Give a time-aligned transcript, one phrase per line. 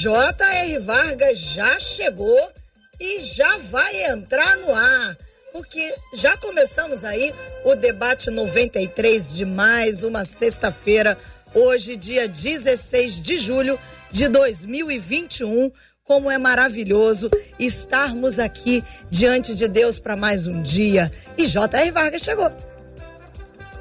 [0.00, 0.78] J.R.
[0.78, 2.52] Vargas já chegou
[3.00, 5.18] e já vai entrar no ar.
[5.52, 7.34] Porque já começamos aí
[7.64, 11.18] o debate 93 de mais uma sexta-feira,
[11.52, 13.76] hoje, dia 16 de julho
[14.12, 15.72] de 2021
[16.04, 17.28] como é maravilhoso
[17.58, 21.10] estarmos aqui diante de Deus para mais um dia.
[21.36, 21.90] E J.R.
[21.90, 22.52] Vargas chegou.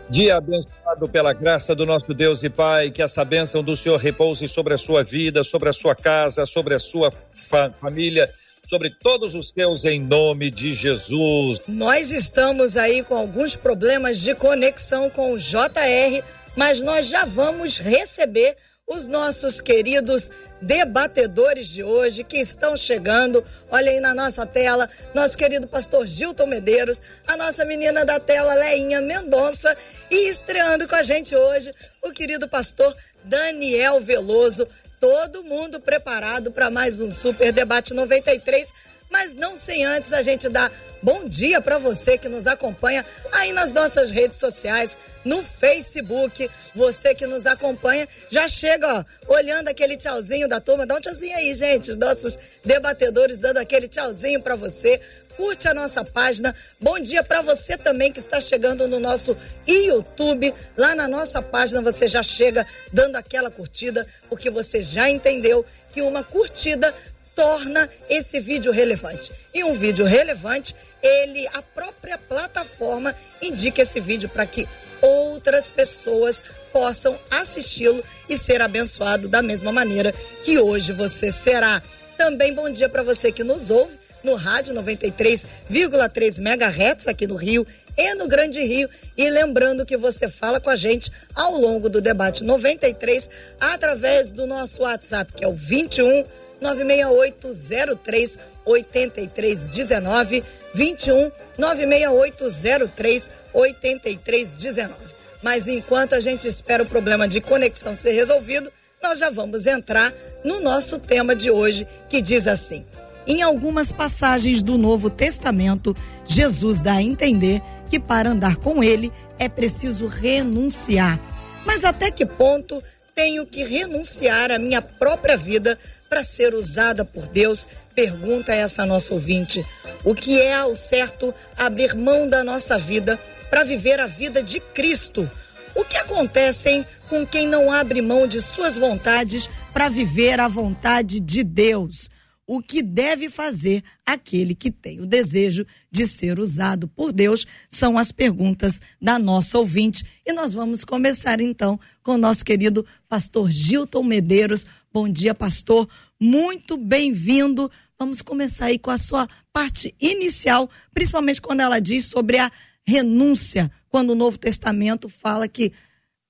[0.09, 4.47] Dia abençoado pela graça do nosso Deus e Pai, que essa bênção do Senhor repouse
[4.47, 8.33] sobre a sua vida, sobre a sua casa, sobre a sua fa família,
[8.69, 11.61] sobre todos os teus em nome de Jesus.
[11.67, 16.23] Nós estamos aí com alguns problemas de conexão com o JR,
[16.55, 18.55] mas nós já vamos receber
[18.87, 23.43] os nossos queridos debatedores de hoje que estão chegando.
[23.69, 28.53] Olha aí na nossa tela, nosso querido pastor Gilton Medeiros, a nossa menina da tela,
[28.53, 29.75] Leinha Mendonça,
[30.09, 34.65] e estreando com a gente hoje, o querido pastor Daniel Veloso.
[35.01, 38.73] Todo mundo preparado para mais um Super Debate 93,
[39.09, 43.53] mas não sem antes a gente dar bom dia para você que nos acompanha aí
[43.53, 46.49] nas nossas redes sociais no Facebook.
[46.73, 50.85] Você que nos acompanha já chega, ó, olhando aquele tchauzinho da turma.
[50.85, 51.91] Dá um tchauzinho aí, gente.
[51.91, 54.99] Os nossos debatedores dando aquele tchauzinho para você.
[55.35, 56.55] Curte a nossa página.
[56.81, 60.51] Bom dia para você também que está chegando no nosso YouTube.
[60.75, 66.01] Lá na nossa página você já chega dando aquela curtida, porque você já entendeu que
[66.01, 66.91] uma curtida
[67.37, 69.31] torna esse vídeo relevante.
[69.53, 74.67] E um vídeo relevante, ele, a própria plataforma indica esse vídeo para que
[74.99, 76.43] outras pessoas
[76.73, 80.11] possam assisti-lo e ser abençoado da mesma maneira
[80.43, 81.83] que hoje você será.
[82.17, 87.67] Também bom dia para você que nos ouve no rádio 93,3 MHz aqui no Rio
[87.95, 88.89] e no Grande Rio.
[89.15, 94.47] E lembrando que você fala com a gente ao longo do debate 93 através do
[94.47, 96.25] nosso WhatsApp, que é o 21
[96.61, 104.93] 96803 8319 21 96803 8319.
[105.41, 110.13] Mas enquanto a gente espera o problema de conexão ser resolvido, nós já vamos entrar
[110.43, 112.85] no nosso tema de hoje, que diz assim:
[113.25, 115.95] Em algumas passagens do Novo Testamento,
[116.25, 121.19] Jesus dá a entender que para andar com ele é preciso renunciar.
[121.65, 122.81] Mas até que ponto
[123.13, 125.77] tenho que renunciar à minha própria vida
[126.09, 127.67] para ser usada por Deus?
[127.93, 129.65] Pergunta essa nossa ouvinte.
[130.03, 133.19] O que é ao certo abrir mão da nossa vida
[133.49, 135.29] para viver a vida de Cristo?
[135.75, 140.47] O que acontece hein, com quem não abre mão de suas vontades para viver a
[140.47, 142.09] vontade de Deus?
[142.49, 147.45] O que deve fazer aquele que tem o desejo de ser usado por Deus?
[147.69, 150.05] São as perguntas da nossa ouvinte.
[150.25, 154.65] E nós vamos começar então com o nosso querido pastor Gilton Medeiros.
[154.91, 155.87] Bom dia, pastor.
[156.19, 157.69] Muito bem-vindo.
[157.99, 162.51] Vamos começar aí com a sua parte inicial, principalmente quando ela diz sobre a
[162.85, 165.73] renúncia, quando o Novo Testamento fala que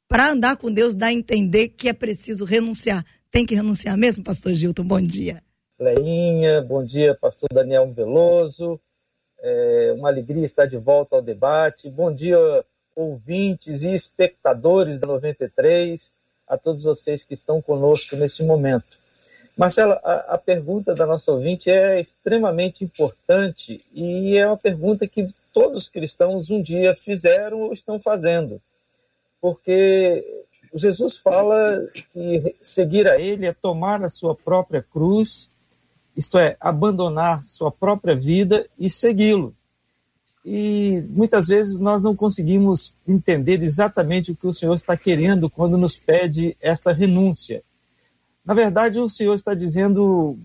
[0.08, 3.06] para andar com Deus dá a entender que é preciso renunciar.
[3.30, 4.84] Tem que renunciar mesmo, pastor Gilton?
[4.84, 5.44] Bom dia.
[5.80, 8.80] Leinha, bom dia, pastor Daniel Veloso.
[9.40, 11.90] É uma alegria estar de volta ao debate.
[11.90, 12.38] Bom dia,
[12.96, 16.18] ouvintes e espectadores da 93,
[16.48, 18.98] a todos vocês que estão conosco neste momento.
[19.58, 25.28] Marcela, a, a pergunta da nossa ouvinte é extremamente importante e é uma pergunta que
[25.52, 28.62] todos os cristãos um dia fizeram ou estão fazendo.
[29.42, 30.24] Porque
[30.74, 35.52] Jesus fala que seguir a Ele é tomar a sua própria cruz,
[36.16, 39.56] isto é, abandonar sua própria vida e segui-lo.
[40.50, 45.78] E muitas vezes nós não conseguimos entender exatamente o que o Senhor está querendo quando
[45.78, 47.62] nos pede esta renúncia.
[48.46, 50.38] Na verdade, o Senhor está dizendo,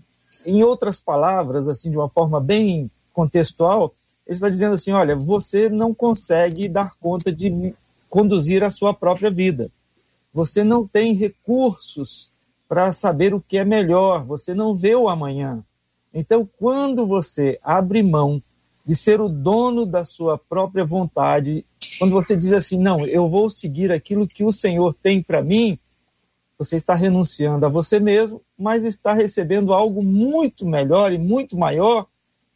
[0.45, 3.95] em outras palavras, assim, de uma forma bem contextual,
[4.27, 7.73] ele está dizendo assim: olha, você não consegue dar conta de
[8.09, 9.71] conduzir a sua própria vida.
[10.33, 12.33] Você não tem recursos
[12.67, 15.63] para saber o que é melhor, você não vê o amanhã.
[16.13, 18.43] Então, quando você abre mão
[18.85, 21.65] de ser o dono da sua própria vontade,
[21.97, 25.79] quando você diz assim: não, eu vou seguir aquilo que o Senhor tem para mim,
[26.57, 32.07] Você está renunciando a você mesmo, mas está recebendo algo muito melhor e muito maior,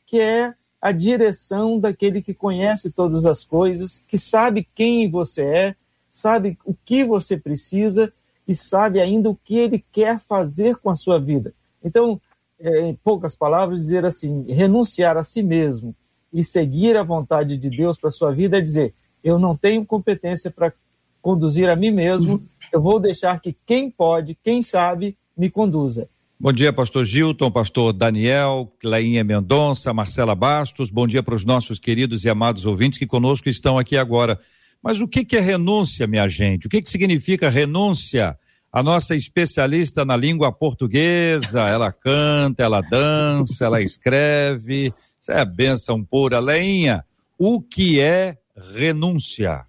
[0.05, 5.75] que é a direção daquele que conhece todas as coisas, que sabe quem você é,
[6.11, 8.13] sabe o que você precisa
[8.47, 11.53] e sabe ainda o que ele quer fazer com a sua vida.
[11.83, 12.21] Então,
[12.59, 15.95] é, em poucas palavras, dizer assim: renunciar a si mesmo
[16.33, 18.93] e seguir a vontade de Deus para sua vida é dizer:
[19.23, 20.73] eu não tenho competência para
[21.21, 22.41] conduzir a mim mesmo,
[22.71, 26.07] eu vou deixar que quem pode, quem sabe, me conduza.
[26.39, 30.91] Bom dia, pastor Gilton, pastor Daniel, Cleinha Mendonça, Marcela Bastos.
[30.91, 34.39] Bom dia para os nossos queridos e amados ouvintes que conosco estão aqui agora.
[34.81, 36.67] Mas o que, que é renúncia, minha gente?
[36.67, 38.37] O que, que significa renúncia?
[38.71, 44.93] A nossa especialista na língua portuguesa, ela canta, ela dança, ela escreve.
[45.29, 46.39] É a benção pura.
[46.39, 47.05] Leinha,
[47.37, 49.65] o que é renúncia?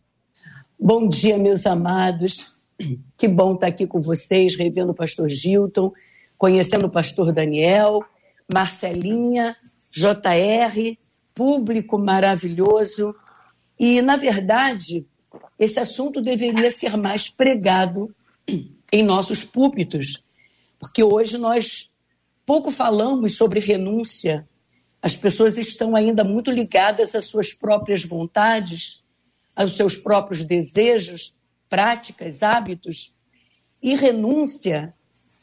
[0.79, 2.57] Bom dia, meus amados.
[3.17, 5.93] Que bom estar aqui com vocês, revendo o pastor Gilton
[6.39, 8.05] conhecendo o pastor Daniel,
[8.51, 9.57] Marcelinha,
[9.93, 10.97] JR,
[11.35, 13.15] público maravilhoso.
[13.79, 15.07] E, na verdade,
[15.59, 18.15] esse assunto deveria ser mais pregado
[18.91, 20.25] em nossos púlpitos,
[20.79, 21.91] porque hoje nós
[22.47, 24.49] pouco falamos sobre renúncia.
[25.01, 29.05] As pessoas estão ainda muito ligadas às suas próprias vontades,
[29.55, 31.37] aos seus próprios desejos,
[31.69, 33.17] práticas, hábitos.
[33.83, 34.95] E renúncia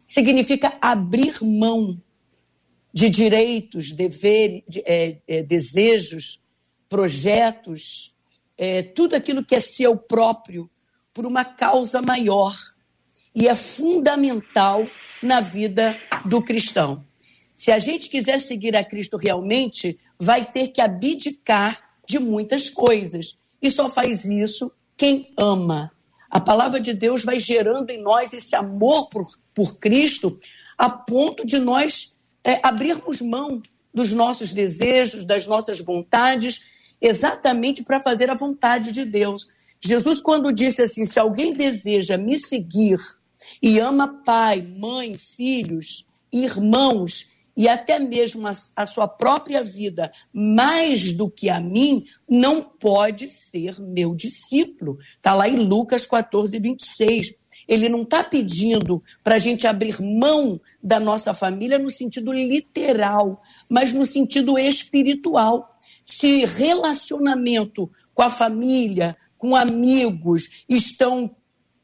[0.05, 2.01] significa abrir mão
[2.93, 6.41] de direitos, deveres, de, é, é, desejos,
[6.87, 8.15] projetos,
[8.57, 10.69] é, tudo aquilo que é seu próprio,
[11.13, 12.55] por uma causa maior.
[13.33, 14.87] E é fundamental
[15.21, 17.05] na vida do cristão.
[17.55, 23.37] Se a gente quiser seguir a Cristo realmente, vai ter que abdicar de muitas coisas.
[23.61, 25.91] E só faz isso quem ama.
[26.29, 30.37] A palavra de Deus vai gerando em nós esse amor por, por Cristo,
[30.77, 33.61] a ponto de nós é, abrirmos mão
[33.93, 36.65] dos nossos desejos, das nossas vontades,
[36.99, 39.47] exatamente para fazer a vontade de Deus.
[39.79, 42.99] Jesus, quando disse assim: se alguém deseja me seguir
[43.61, 51.13] e ama pai, mãe, filhos, irmãos e até mesmo a, a, sua própria vida mais
[51.13, 54.97] do que a mim, não pode ser meu discípulo.
[55.15, 57.33] Está lá em Lucas 14, 26.
[57.67, 63.41] Ele não está pedindo para a gente abrir mão da nossa família no sentido literal,
[63.69, 65.75] mas no sentido espiritual.
[66.03, 71.35] Se relacionamento com a família, com amigos, estão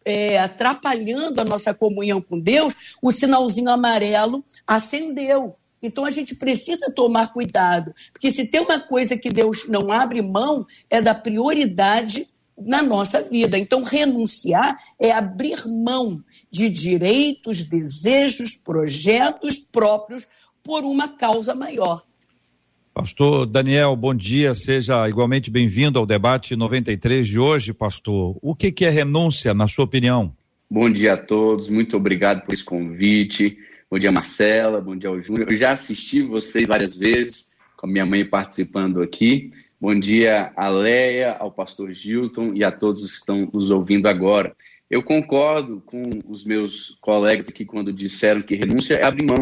[0.06, 5.58] é, atrapalhando a nossa comunhão com Deus, o sinalzinho amarelo acendeu.
[5.82, 10.22] Então a gente precisa tomar cuidado, porque se tem uma coisa que Deus não abre
[10.22, 12.28] mão, é da prioridade
[12.66, 13.58] na nossa vida.
[13.58, 20.28] Então, renunciar é abrir mão de direitos, desejos, projetos próprios
[20.64, 22.04] por uma causa maior.
[22.94, 28.38] Pastor Daniel, bom dia, seja igualmente bem-vindo ao debate 93 de hoje, pastor.
[28.42, 30.36] O que, que é renúncia, na sua opinião?
[30.70, 33.58] Bom dia a todos, muito obrigado por esse convite.
[33.92, 35.52] Bom dia, Marcela, bom dia ao Júnior.
[35.52, 39.52] Eu já assisti vocês várias vezes, com a minha mãe participando aqui.
[39.82, 44.56] Bom dia a Leia, ao pastor Gilton e a todos que estão nos ouvindo agora.
[44.90, 49.40] Eu concordo com os meus colegas aqui quando disseram que renúncia é abrir mão.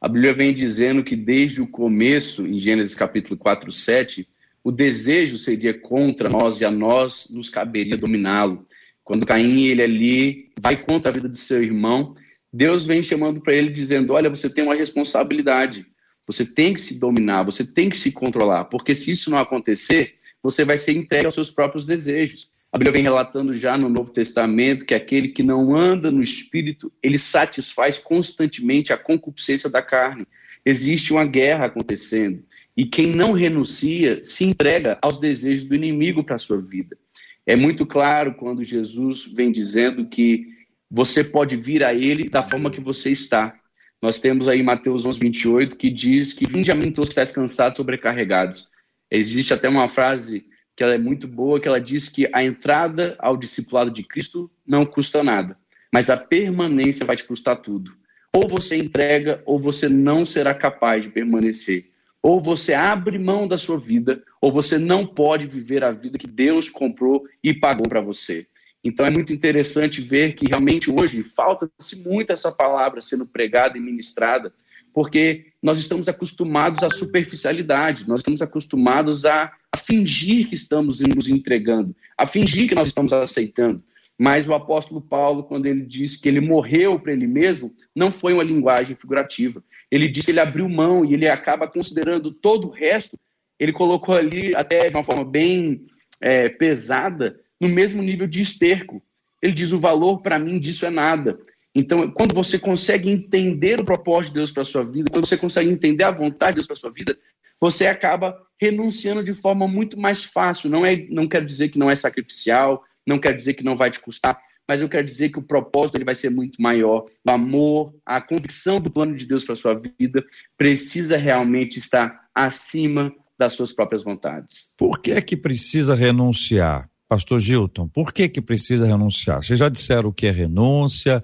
[0.00, 4.28] A Bíblia vem dizendo que desde o começo, em Gênesis capítulo 4, 7,
[4.64, 8.66] o desejo seria contra nós e a nós nos caberia dominá-lo.
[9.04, 12.16] Quando Caim, ele ali vai contra a vida de seu irmão,
[12.52, 15.86] Deus vem chamando para ele dizendo: Olha, você tem uma responsabilidade.
[16.26, 20.14] Você tem que se dominar, você tem que se controlar, porque se isso não acontecer,
[20.40, 22.48] você vai ser entregue aos seus próprios desejos.
[22.72, 26.92] A Bíblia vem relatando já no Novo Testamento que aquele que não anda no espírito,
[27.02, 30.24] ele satisfaz constantemente a concupiscência da carne.
[30.64, 32.44] Existe uma guerra acontecendo.
[32.76, 36.96] E quem não renuncia se entrega aos desejos do inimigo para a sua vida.
[37.44, 40.46] É muito claro quando Jesus vem dizendo que
[40.90, 43.54] você pode vir a ele da forma que você está.
[44.02, 47.32] Nós temos aí Mateus 11, 28, que diz que vinde a mim todos que estáis
[47.32, 48.68] cansados, sobrecarregados.
[49.10, 53.14] Existe até uma frase que ela é muito boa, que ela diz que a entrada
[53.18, 55.56] ao discipulado de Cristo não custa nada,
[55.92, 57.92] mas a permanência vai te custar tudo.
[58.32, 61.90] Ou você entrega, ou você não será capaz de permanecer.
[62.22, 66.26] Ou você abre mão da sua vida, ou você não pode viver a vida que
[66.26, 68.46] Deus comprou e pagou para você.
[68.82, 73.80] Então é muito interessante ver que realmente hoje falta-se muito essa palavra sendo pregada e
[73.80, 74.52] ministrada,
[74.92, 81.28] porque nós estamos acostumados à superficialidade, nós estamos acostumados a, a fingir que estamos nos
[81.28, 83.82] entregando, a fingir que nós estamos aceitando.
[84.18, 88.34] Mas o apóstolo Paulo, quando ele diz que ele morreu para ele mesmo, não foi
[88.34, 89.64] uma linguagem figurativa.
[89.90, 93.18] Ele disse que ele abriu mão e ele acaba considerando todo o resto,
[93.58, 95.86] ele colocou ali até de uma forma bem
[96.20, 99.02] é, pesada, no mesmo nível de esterco.
[99.42, 101.38] Ele diz: o valor para mim disso é nada.
[101.74, 105.70] Então, quando você consegue entender o propósito de Deus para sua vida, quando você consegue
[105.70, 107.16] entender a vontade de Deus para sua vida,
[107.60, 110.68] você acaba renunciando de forma muito mais fácil.
[110.68, 113.90] Não, é, não quer dizer que não é sacrificial, não quer dizer que não vai
[113.90, 117.06] te custar, mas eu quero dizer que o propósito ele vai ser muito maior.
[117.26, 120.24] O amor, a convicção do plano de Deus para sua vida
[120.56, 124.70] precisa realmente estar acima das suas próprias vontades.
[124.76, 126.88] Por que é que precisa renunciar?
[127.10, 129.42] Pastor Gilton, por que que precisa renunciar?
[129.42, 131.20] Vocês já disseram o que é renúncia,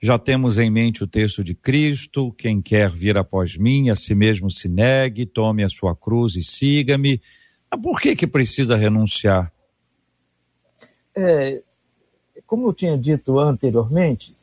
[0.00, 4.14] já temos em mente o texto de Cristo: quem quer vir após mim, a si
[4.14, 7.20] mesmo se negue, tome a sua cruz e siga-me.
[7.82, 9.52] Por que que precisa renunciar?
[11.14, 11.60] É,
[12.46, 14.34] como eu tinha dito anteriormente,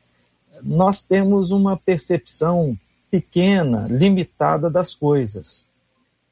[0.62, 2.78] nós temos uma percepção
[3.10, 5.66] pequena, limitada das coisas.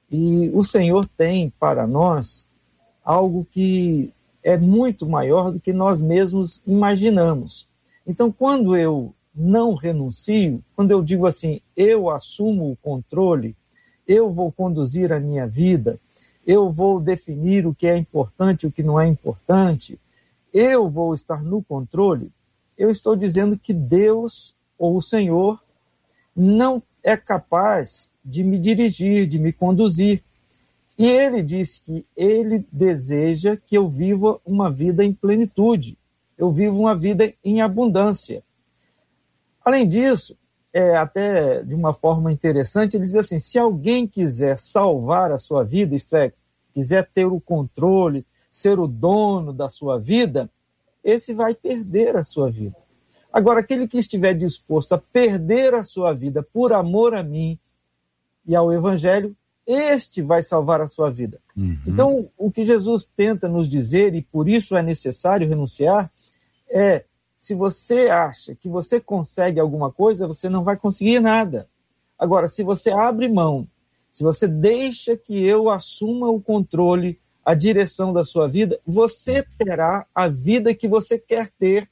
[0.09, 2.47] E o Senhor tem para nós
[3.05, 4.14] algo que
[4.45, 7.67] é muito maior do que nós mesmos imaginamos.
[8.07, 13.57] Então, quando eu não renuncio, quando eu digo assim, eu assumo o controle,
[14.07, 15.99] eu vou conduzir a minha vida,
[16.47, 19.99] eu vou definir o que é importante e o que não é importante,
[20.53, 22.31] eu vou estar no controle,
[22.77, 25.59] eu estou dizendo que Deus ou o Senhor
[26.37, 30.23] não é capaz de me dirigir, de me conduzir.
[30.97, 35.99] E ele diz que ele deseja que eu viva uma vida em plenitude
[36.37, 38.43] eu vivo uma vida em abundância.
[39.65, 40.37] Além disso,
[40.73, 45.63] é, até de uma forma interessante, ele diz assim: se alguém quiser salvar a sua
[45.63, 46.33] vida, isto é,
[46.73, 50.51] quiser ter o controle, ser o dono da sua vida,
[51.03, 52.77] esse vai perder a sua vida.
[53.33, 57.59] Agora, aquele que estiver disposto a perder a sua vida por amor a mim
[58.47, 59.35] e ao Evangelho,
[59.67, 61.41] este vai salvar a sua vida.
[61.57, 61.79] Uhum.
[61.87, 66.11] Então, o que Jesus tenta nos dizer, e por isso é necessário renunciar,
[66.69, 67.05] é
[67.37, 71.69] se você acha que você consegue alguma coisa, você não vai conseguir nada.
[72.19, 73.67] Agora, se você abre mão,
[74.13, 80.07] se você deixa que eu assuma o controle, a direção da sua vida, você terá
[80.15, 81.89] a vida que você quer ter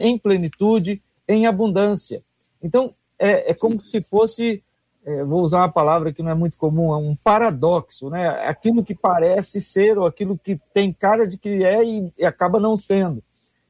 [0.00, 2.24] em plenitude, em abundância.
[2.60, 4.62] Então, é, é como se fosse,
[5.04, 8.28] é, vou usar uma palavra que não é muito comum, é um paradoxo, né?
[8.46, 12.60] Aquilo que parece ser ou aquilo que tem cara de que é e, e acaba
[12.60, 13.22] não sendo.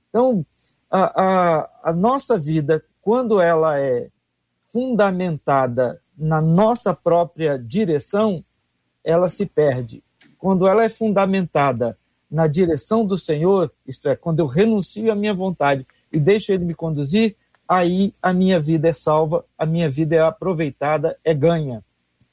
[0.09, 0.45] Então,
[0.91, 4.09] a, a, a nossa vida, quando ela é
[4.67, 8.45] fundamentada na nossa própria direção,
[9.03, 10.03] ela se perde.
[10.39, 11.97] Quando ela é fundamentada
[12.31, 16.65] na direção do Senhor, isto é, quando eu renuncio à minha vontade e deixo Ele
[16.65, 17.37] me conduzir,
[17.69, 21.83] aí a minha vida é salva, a minha vida é aproveitada, é ganha.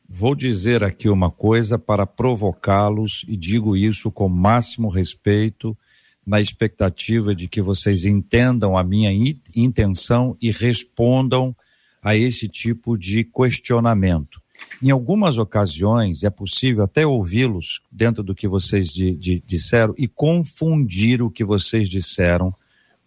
[0.07, 5.77] Vou dizer aqui uma coisa para provocá-los e digo isso com máximo respeito
[6.25, 9.11] na expectativa de que vocês entendam a minha
[9.55, 11.55] intenção e respondam
[12.01, 14.41] a esse tipo de questionamento.
[14.81, 20.07] Em algumas ocasiões é possível até ouvi-los dentro do que vocês de, de, disseram e
[20.07, 22.53] confundir o que vocês disseram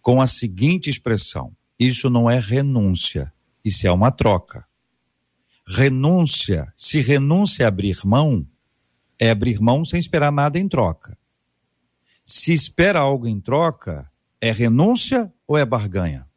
[0.01, 4.65] com a seguinte expressão: isso não é renúncia, isso é uma troca.
[5.65, 8.45] Renúncia, se renúncia é abrir mão,
[9.17, 11.17] é abrir mão sem esperar nada em troca.
[12.25, 16.27] Se espera algo em troca, é renúncia ou é barganha?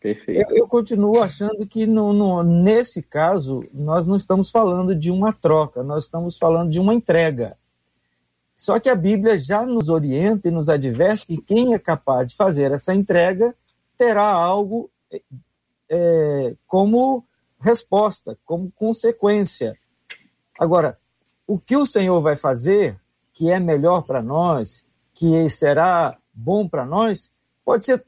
[0.00, 0.52] Perfeito.
[0.52, 5.32] Eu, eu continuo achando que no, no, nesse caso nós não estamos falando de uma
[5.32, 7.56] troca, nós estamos falando de uma entrega.
[8.56, 12.34] Só que a Bíblia já nos orienta e nos adverte que quem é capaz de
[12.34, 13.54] fazer essa entrega
[13.98, 14.90] terá algo
[15.90, 17.22] é, como
[17.60, 19.76] resposta, como consequência.
[20.58, 20.98] Agora,
[21.46, 22.98] o que o Senhor vai fazer
[23.34, 24.82] que é melhor para nós,
[25.12, 27.30] que será bom para nós,
[27.62, 28.02] pode ser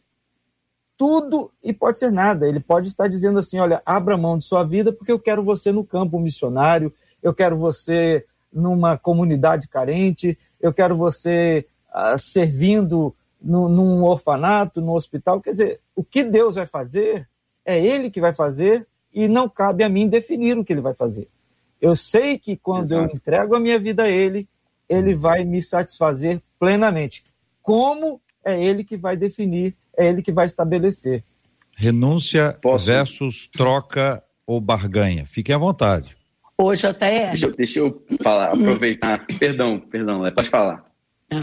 [0.96, 2.48] tudo e pode ser nada.
[2.48, 5.70] Ele pode estar dizendo assim: olha, abra mão de sua vida porque eu quero você
[5.70, 6.90] no campo missionário,
[7.22, 14.94] eu quero você numa comunidade carente, eu quero você uh, servindo no, num orfanato, no
[14.94, 15.40] hospital.
[15.40, 17.28] Quer dizer, o que Deus vai fazer
[17.64, 20.94] é Ele que vai fazer e não cabe a mim definir o que Ele vai
[20.94, 21.28] fazer.
[21.80, 23.12] Eu sei que quando Exato.
[23.12, 24.48] eu entrego a minha vida a Ele,
[24.88, 27.22] ele vai me satisfazer plenamente.
[27.62, 31.22] Como é ele que vai definir, é ele que vai estabelecer.
[31.76, 32.86] Renúncia Posso?
[32.86, 35.26] versus troca ou barganha.
[35.26, 36.16] Fiquem à vontade.
[36.60, 37.30] Ô, JR.
[37.30, 39.24] Deixa, deixa eu falar, aproveitar.
[39.38, 40.90] perdão, perdão, pode falar.
[41.30, 41.36] É.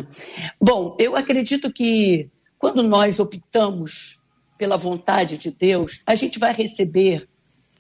[0.60, 4.20] Bom, eu acredito que quando nós optamos
[4.58, 7.30] pela vontade de Deus, a gente vai receber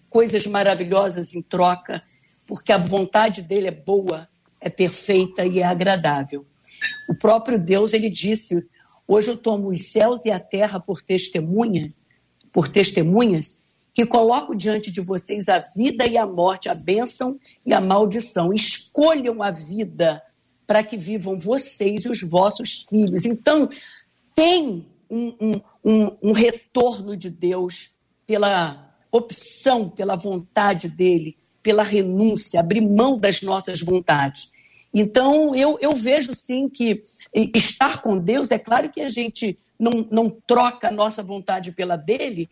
[0.10, 2.02] coisas maravilhosas em troca,
[2.48, 4.30] porque a vontade dele é boa,
[4.62, 6.46] é perfeita e é agradável.
[7.10, 8.66] O próprio Deus, ele disse:
[9.06, 11.94] "Hoje eu tomo os céus e a terra por testemunha,
[12.54, 13.60] por testemunhas,
[13.96, 18.54] que coloco diante de vocês a vida e a morte, a bênção e a maldição.
[18.54, 20.22] Escolham a vida
[20.68, 23.24] para que vivam vocês e os vossos filhos.
[23.24, 23.70] Então,
[24.36, 27.92] tem um, um, um, um retorno de Deus
[28.28, 34.52] pela opção, pela vontade dele, pela renúncia, abrir mão das nossas vontades.
[34.94, 37.02] Então, eu, eu vejo sim que
[37.34, 41.96] estar com Deus, é claro que a gente não, não troca a nossa vontade pela
[41.96, 42.50] dele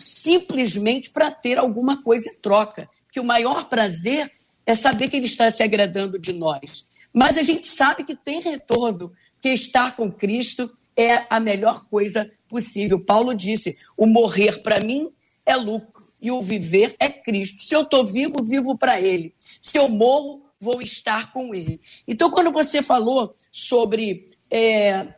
[0.00, 2.88] simplesmente para ter alguma coisa em troca.
[3.12, 4.32] Que o maior prazer
[4.64, 6.88] é saber que ele está se agradando de nós.
[7.12, 12.30] Mas a gente sabe que tem retorno, que estar com Cristo é a melhor coisa
[12.48, 13.00] possível.
[13.00, 15.10] Paulo disse: o morrer para mim
[15.44, 17.62] é lucro e o viver é Cristo.
[17.62, 19.34] Se eu estou vivo, vivo para Ele.
[19.60, 21.80] Se eu morro, vou estar com Ele.
[22.06, 25.14] Então, quando você falou sobre é,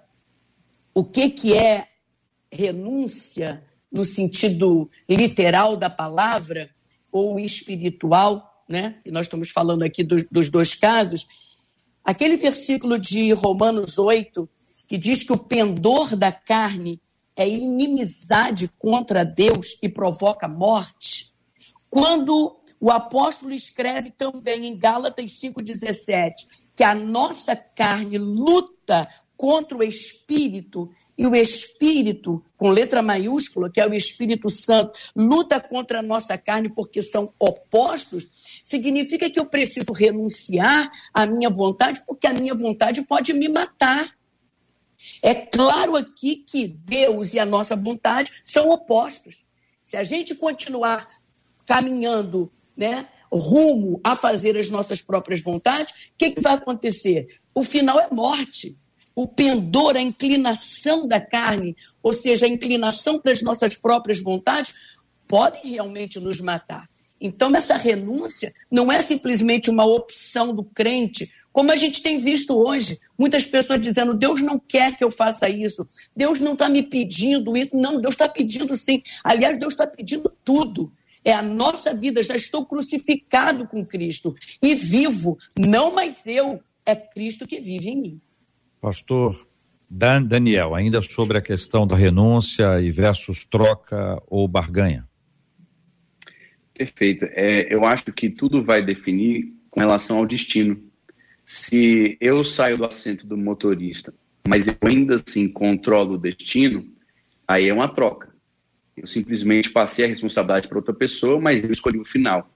[0.95, 1.89] o que, que é
[2.51, 6.71] renúncia no sentido literal da palavra
[7.11, 9.01] ou espiritual, né?
[9.05, 11.27] E nós estamos falando aqui dos, dos dois casos.
[12.03, 14.49] Aquele versículo de Romanos 8,
[14.89, 17.01] que diz que o pendor da carne
[17.37, 21.33] é inimizade contra Deus e provoca morte,
[21.89, 26.33] quando o apóstolo escreve também em Gálatas 5,17
[26.75, 33.81] que a nossa carne luta contra o espírito e o Espírito, com letra maiúscula, que
[33.81, 38.27] é o Espírito Santo, luta contra a nossa carne porque são opostos,
[38.65, 44.17] significa que eu preciso renunciar à minha vontade, porque a minha vontade pode me matar.
[45.21, 49.45] É claro aqui que Deus e a nossa vontade são opostos.
[49.83, 51.09] Se a gente continuar
[51.67, 57.27] caminhando, né, rumo a fazer as nossas próprias vontades, o que, que vai acontecer?
[57.55, 58.79] O final é morte
[59.15, 64.75] o pendor, a inclinação da carne, ou seja, a inclinação para as nossas próprias vontades,
[65.29, 66.89] podem realmente nos matar.
[67.21, 72.57] Então, essa renúncia não é simplesmente uma opção do crente, como a gente tem visto
[72.57, 72.99] hoje.
[73.17, 77.57] Muitas pessoas dizendo: Deus não quer que eu faça isso, Deus não está me pedindo
[77.57, 77.77] isso.
[77.77, 79.03] Não, Deus está pedindo sim.
[79.23, 80.93] Aliás, Deus está pedindo tudo.
[81.25, 86.97] É a nossa vida, já estou crucificado com Cristo e vivo, não mais eu, é
[86.97, 88.21] Cristo que vive em mim.
[88.83, 89.47] Pastor
[89.89, 95.09] Dan Daniel, ainda sobre a questão da renúncia e versus troca ou barganha.
[96.75, 97.25] Perfeito.
[97.31, 100.83] É, eu acho que tudo vai definir com relação ao destino.
[101.45, 104.13] Se eu saio do assento do motorista,
[104.49, 106.85] mas eu ainda assim controlo o destino,
[107.47, 108.35] aí é uma troca.
[108.97, 112.53] Eu simplesmente passei a responsabilidade para outra pessoa, mas eu escolhi o final.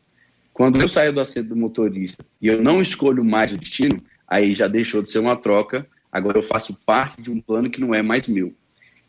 [0.53, 4.57] Quando eu saio do assento do motorista e eu não escolho mais o destino, aí
[4.57, 7.95] já deixou de ser uma troca agora eu faço parte de um plano que não
[7.95, 8.55] é mais meu.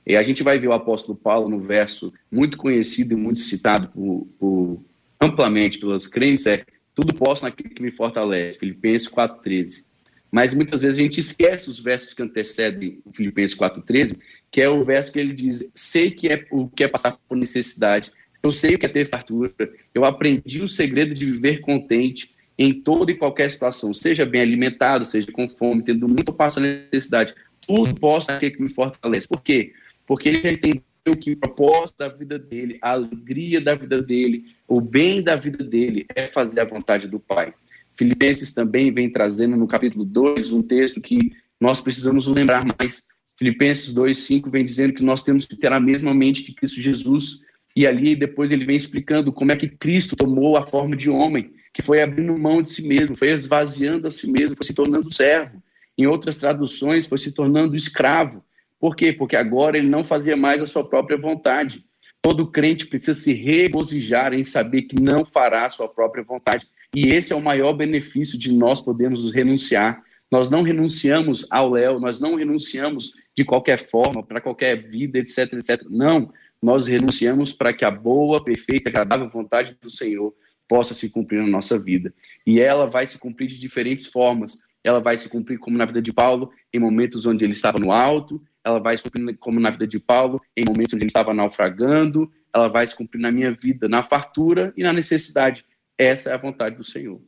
[0.06, 3.90] E a gente vai ver o apóstolo Paulo no verso muito conhecido e muito citado
[3.90, 4.82] por, por,
[5.20, 6.64] amplamente pelos crentes, é
[6.96, 9.86] tudo posso naquele que me fortalece, Filipenses 4,13.
[10.32, 14.18] Mas muitas vezes a gente esquece os versos que antecedem o Filipenses 4,13,
[14.52, 17.38] que é o verso que ele diz, sei que é o que é passar por
[17.38, 18.12] necessidade,
[18.44, 19.52] eu sei o que é ter fartura,
[19.94, 25.06] eu aprendi o segredo de viver contente, em toda e qualquer situação, seja bem alimentado,
[25.06, 29.28] seja com fome, tendo muito passo a necessidade, tudo possa aquele que me fortalece.
[29.28, 29.74] Por quê?
[30.06, 30.84] Porque ele já entendeu
[31.20, 35.64] que o propósito da vida dele, a alegria da vida dele, o bem da vida
[35.64, 37.54] dele é fazer a vontade do Pai.
[37.96, 43.04] Filipenses também vem trazendo no capítulo 2 um texto que nós precisamos lembrar mais.
[43.38, 47.42] Filipenses 2:5 vem dizendo que nós temos que ter a mesma mente de Cristo Jesus.
[47.76, 51.52] E ali depois ele vem explicando como é que Cristo tomou a forma de homem
[51.78, 55.14] que foi abrindo mão de si mesmo, foi esvaziando a si mesmo, foi se tornando
[55.14, 55.62] servo.
[55.96, 58.44] Em outras traduções, foi se tornando escravo.
[58.80, 59.14] Por quê?
[59.14, 61.86] Porque agora ele não fazia mais a sua própria vontade.
[62.20, 66.68] Todo crente precisa se regozijar em saber que não fará a sua própria vontade.
[66.96, 70.02] E esse é o maior benefício de nós podermos renunciar.
[70.32, 75.54] Nós não renunciamos ao Léo, nós não renunciamos de qualquer forma, para qualquer vida, etc,
[75.54, 75.84] etc.
[75.90, 80.34] Não, nós renunciamos para que a boa, perfeita, agradável vontade do Senhor
[80.68, 82.14] possa se cumprir na nossa vida.
[82.46, 84.60] E ela vai se cumprir de diferentes formas.
[84.84, 87.92] Ela vai se cumprir como na vida de Paulo, em momentos onde ele estava no
[87.92, 91.34] alto, ela vai se cumprir como na vida de Paulo, em momentos onde ele estava
[91.34, 95.64] naufragando, ela vai se cumprir na minha vida, na fartura e na necessidade.
[95.98, 97.20] Essa é a vontade do Senhor.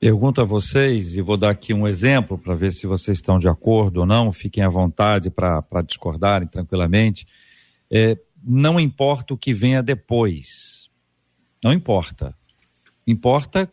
[0.00, 3.48] Pergunto a vocês, e vou dar aqui um exemplo para ver se vocês estão de
[3.48, 7.26] acordo ou não, fiquem à vontade para discordarem tranquilamente.
[7.90, 10.88] É, não importa o que venha depois.
[11.62, 12.34] Não importa.
[13.10, 13.68] Importa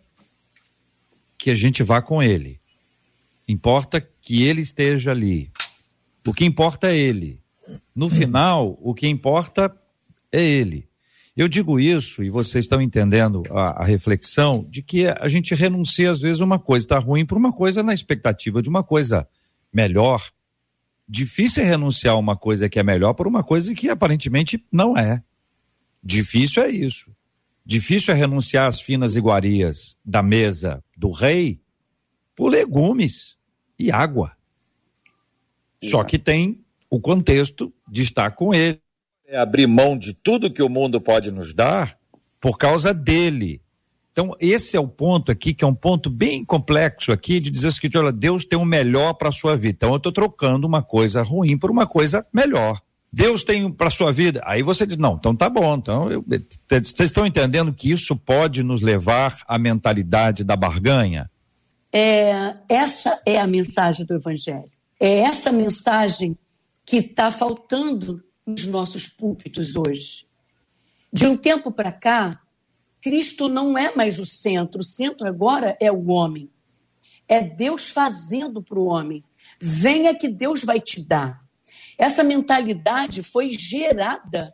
[1.38, 2.60] que a gente vá com ele.
[3.48, 5.52] Importa que ele esteja ali.
[6.26, 7.40] O que importa é ele.
[7.96, 9.72] No final, o que importa
[10.32, 10.90] é ele.
[11.36, 16.10] Eu digo isso, e vocês estão entendendo a, a reflexão, de que a gente renuncia,
[16.10, 19.28] às vezes, uma coisa está ruim para uma coisa na expectativa de uma coisa
[19.72, 20.32] melhor.
[21.08, 24.98] Difícil é renunciar a uma coisa que é melhor por uma coisa que aparentemente não
[24.98, 25.22] é.
[26.04, 27.16] Difícil é isso.
[27.68, 31.60] Difícil é renunciar às finas iguarias da mesa do rei
[32.34, 33.36] por legumes
[33.78, 34.32] e água.
[35.84, 38.80] Só que tem o contexto de estar com ele
[39.26, 42.00] é abrir mão de tudo que o mundo pode nos dar
[42.40, 43.62] por causa dele.
[44.14, 47.68] Então, esse é o ponto aqui, que é um ponto bem complexo aqui, de dizer
[47.68, 49.76] o seguinte: olha, Deus tem o um melhor para a sua vida.
[49.76, 52.82] Então, eu estou trocando uma coisa ruim por uma coisa melhor.
[53.18, 54.44] Deus tem para sua vida.
[54.46, 55.76] Aí você diz: não, então tá bom.
[55.76, 56.24] Então, eu,
[56.70, 61.28] vocês estão entendendo que isso pode nos levar à mentalidade da barganha?
[61.92, 64.72] É, essa é a mensagem do Evangelho.
[65.00, 66.38] É essa mensagem
[66.86, 70.28] que está faltando nos nossos púlpitos hoje.
[71.12, 72.40] De um tempo para cá,
[73.02, 76.52] Cristo não é mais o centro, o centro agora é o homem.
[77.28, 79.24] É Deus fazendo para o homem.
[79.60, 81.47] Venha que Deus vai te dar.
[81.98, 84.54] Essa mentalidade foi gerada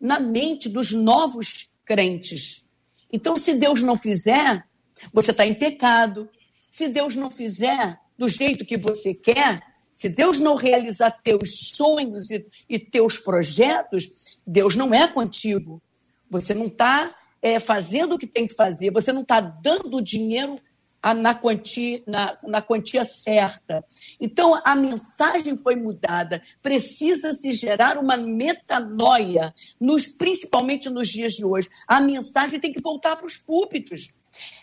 [0.00, 2.68] na mente dos novos crentes.
[3.12, 4.64] Então, se Deus não fizer,
[5.12, 6.28] você está em pecado.
[6.68, 12.30] Se Deus não fizer do jeito que você quer, se Deus não realizar teus sonhos
[12.30, 15.80] e, e teus projetos, Deus não é contigo.
[16.28, 20.56] Você não está é, fazendo o que tem que fazer, você não está dando dinheiro
[20.56, 20.62] a,
[21.12, 23.84] na, quantia, na, na quantia certa.
[24.18, 26.40] Então, a mensagem foi mudada.
[26.62, 31.68] Precisa se gerar uma metanoia, nos, principalmente nos dias de hoje.
[31.86, 34.14] A mensagem tem que voltar para os púlpitos.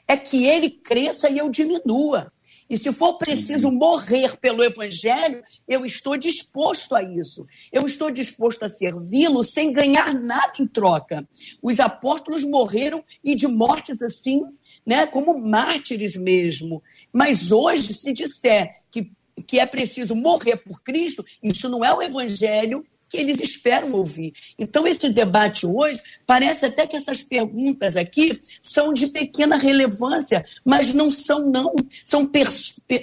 [0.08, 2.32] É que ele cresça e eu diminua.
[2.72, 7.46] E se for preciso morrer pelo Evangelho, eu estou disposto a isso.
[7.70, 11.28] Eu estou disposto a servi-lo sem ganhar nada em troca.
[11.62, 14.46] Os apóstolos morreram e de mortes assim,
[14.86, 16.82] né, como mártires mesmo.
[17.12, 19.12] Mas hoje, se disser que,
[19.46, 24.34] que é preciso morrer por Cristo, isso não é o Evangelho que eles esperam ouvir.
[24.58, 30.94] Então, esse debate hoje, parece até que essas perguntas aqui são de pequena relevância, mas
[30.94, 31.74] não são, não.
[32.06, 32.48] São, per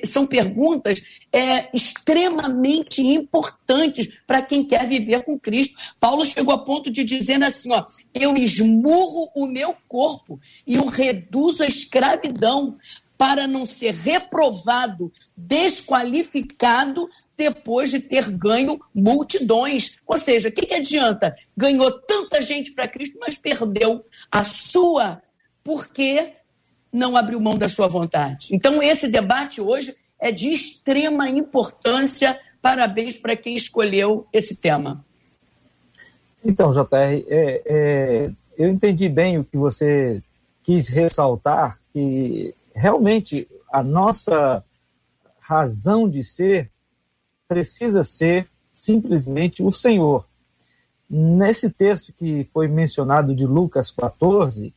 [0.06, 5.76] são perguntas é, extremamente importantes para quem quer viver com Cristo.
[6.00, 10.86] Paulo chegou a ponto de dizer assim: ó, eu esmurro o meu corpo e o
[10.86, 12.78] reduzo à escravidão
[13.18, 19.96] para não ser reprovado, desqualificado depois de ter ganho multidões.
[20.04, 21.34] Ou seja, o que, que adianta?
[21.56, 25.22] Ganhou tanta gente para Cristo, mas perdeu a sua,
[25.62, 26.32] porque
[26.92, 28.48] não abriu mão da sua vontade.
[28.50, 32.38] Então, esse debate hoje é de extrema importância.
[32.60, 35.04] Parabéns para quem escolheu esse tema.
[36.44, 40.20] Então, JR, é, é, eu entendi bem o que você
[40.64, 44.64] quis ressaltar, que realmente a nossa
[45.38, 46.70] razão de ser
[47.48, 50.26] precisa ser simplesmente o Senhor.
[51.10, 54.74] Nesse texto que foi mencionado de Lucas 14,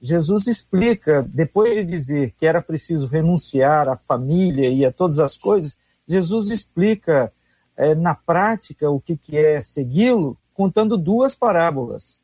[0.00, 5.36] Jesus explica, depois de dizer que era preciso renunciar à família e a todas as
[5.36, 7.32] coisas, Jesus explica
[7.76, 12.20] é, na prática o que, que é segui-lo, contando duas parábolas.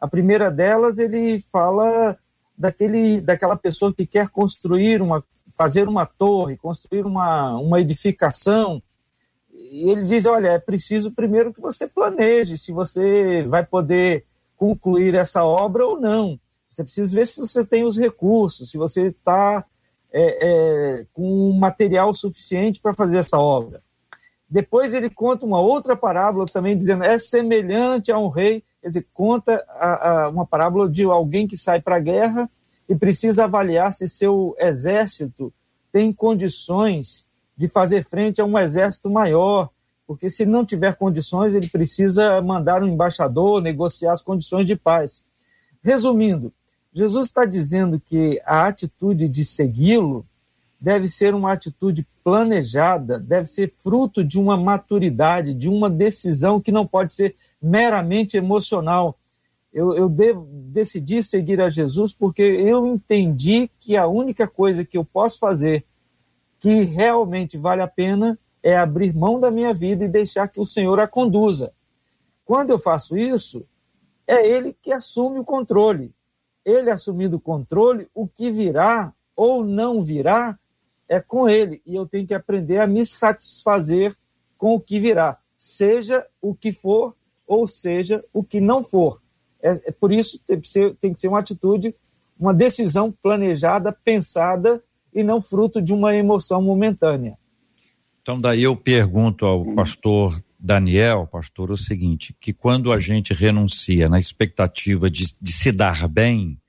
[0.00, 2.18] A primeira delas, ele fala
[2.56, 5.22] daquele, daquela pessoa que quer construir uma,
[5.56, 8.82] fazer uma torre, construir uma, uma edificação,
[9.76, 14.24] e ele diz: olha, é preciso primeiro que você planeje se você vai poder
[14.56, 16.40] concluir essa obra ou não.
[16.70, 19.64] Você precisa ver se você tem os recursos, se você está
[20.10, 23.82] é, é, com material suficiente para fazer essa obra.
[24.48, 29.06] Depois ele conta uma outra parábola também dizendo é semelhante a um rei, quer dizer,
[29.12, 32.48] conta a, a uma parábola de alguém que sai para a guerra
[32.88, 35.52] e precisa avaliar se seu exército
[35.92, 37.25] tem condições
[37.56, 39.70] de fazer frente a um exército maior,
[40.06, 45.22] porque se não tiver condições, ele precisa mandar um embaixador negociar as condições de paz.
[45.82, 46.52] Resumindo,
[46.92, 50.24] Jesus está dizendo que a atitude de segui-lo
[50.80, 56.72] deve ser uma atitude planejada, deve ser fruto de uma maturidade, de uma decisão que
[56.72, 59.18] não pode ser meramente emocional.
[59.72, 64.96] Eu, eu devo, decidi seguir a Jesus porque eu entendi que a única coisa que
[64.96, 65.84] eu posso fazer
[66.58, 70.66] que realmente vale a pena é abrir mão da minha vida e deixar que o
[70.66, 71.72] Senhor a conduza.
[72.44, 73.66] Quando eu faço isso,
[74.26, 76.12] é Ele que assume o controle.
[76.64, 80.58] Ele assumindo o controle, o que virá ou não virá
[81.08, 81.80] é com Ele.
[81.86, 84.16] E eu tenho que aprender a me satisfazer
[84.58, 87.14] com o que virá, seja o que for
[87.46, 89.22] ou seja o que não for.
[89.62, 91.94] É, é por isso tem que, ser, tem que ser uma atitude,
[92.38, 94.82] uma decisão planejada, pensada
[95.16, 97.38] e não fruto de uma emoção momentânea.
[98.20, 104.08] Então, daí eu pergunto ao pastor Daniel, pastor, o seguinte: que quando a gente renuncia
[104.08, 106.60] na expectativa de, de se dar bem,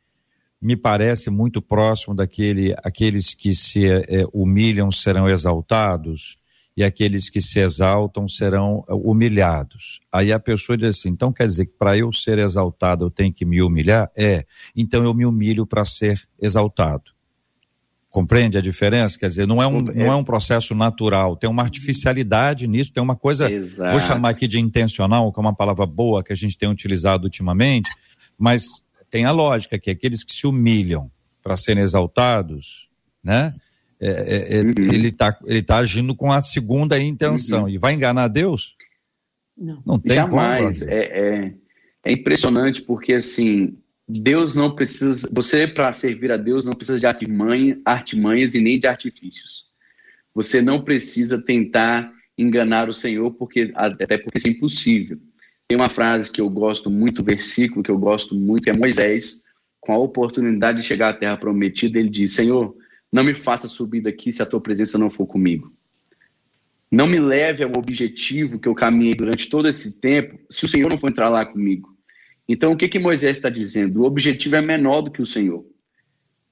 [0.62, 6.38] me parece muito próximo daquele aqueles que se é, humilham serão exaltados
[6.76, 10.00] e aqueles que se exaltam serão eh, humilhados.
[10.12, 13.34] Aí a pessoa diz assim: então quer dizer que para eu ser exaltado eu tenho
[13.34, 14.12] que me humilhar?
[14.16, 17.17] É, então eu me humilho para ser exaltado.
[18.18, 19.16] Compreende a diferença?
[19.16, 23.04] Quer dizer, não é um, não é um processo natural, tem uma artificialidade nisso, tem
[23.04, 23.92] uma coisa, Exato.
[23.92, 27.26] vou chamar aqui de intencional, que é uma palavra boa que a gente tem utilizado
[27.26, 27.92] ultimamente,
[28.36, 28.64] mas
[29.08, 31.12] tem a lógica que aqueles que se humilham
[31.44, 32.90] para serem exaltados,
[33.24, 33.54] né?
[34.02, 34.72] É, é, é, uhum.
[34.92, 37.66] ele está ele tá agindo com a segunda intenção.
[37.66, 37.70] Uhum.
[37.70, 38.76] E vai enganar Deus?
[39.56, 40.80] Não, não tem Jamais.
[40.80, 41.54] Como, é, é,
[42.04, 43.78] é impressionante porque, assim,
[44.08, 45.30] Deus não precisa.
[45.34, 49.66] Você, para servir a Deus, não precisa de artimanha, artimanhas e nem de artifícios.
[50.34, 55.18] Você não precisa tentar enganar o Senhor, porque até porque isso é impossível.
[55.68, 59.44] Tem uma frase que eu gosto muito, um versículo que eu gosto muito, é Moisés,
[59.82, 62.76] com a oportunidade de chegar à terra prometida, ele diz: Senhor,
[63.12, 65.74] não me faça subir daqui se a tua presença não for comigo.
[66.90, 70.90] Não me leve ao objetivo que eu caminhei durante todo esse tempo se o Senhor
[70.90, 71.97] não for entrar lá comigo.
[72.48, 74.02] Então, o que, que Moisés está dizendo?
[74.02, 75.66] O objetivo é menor do que o Senhor.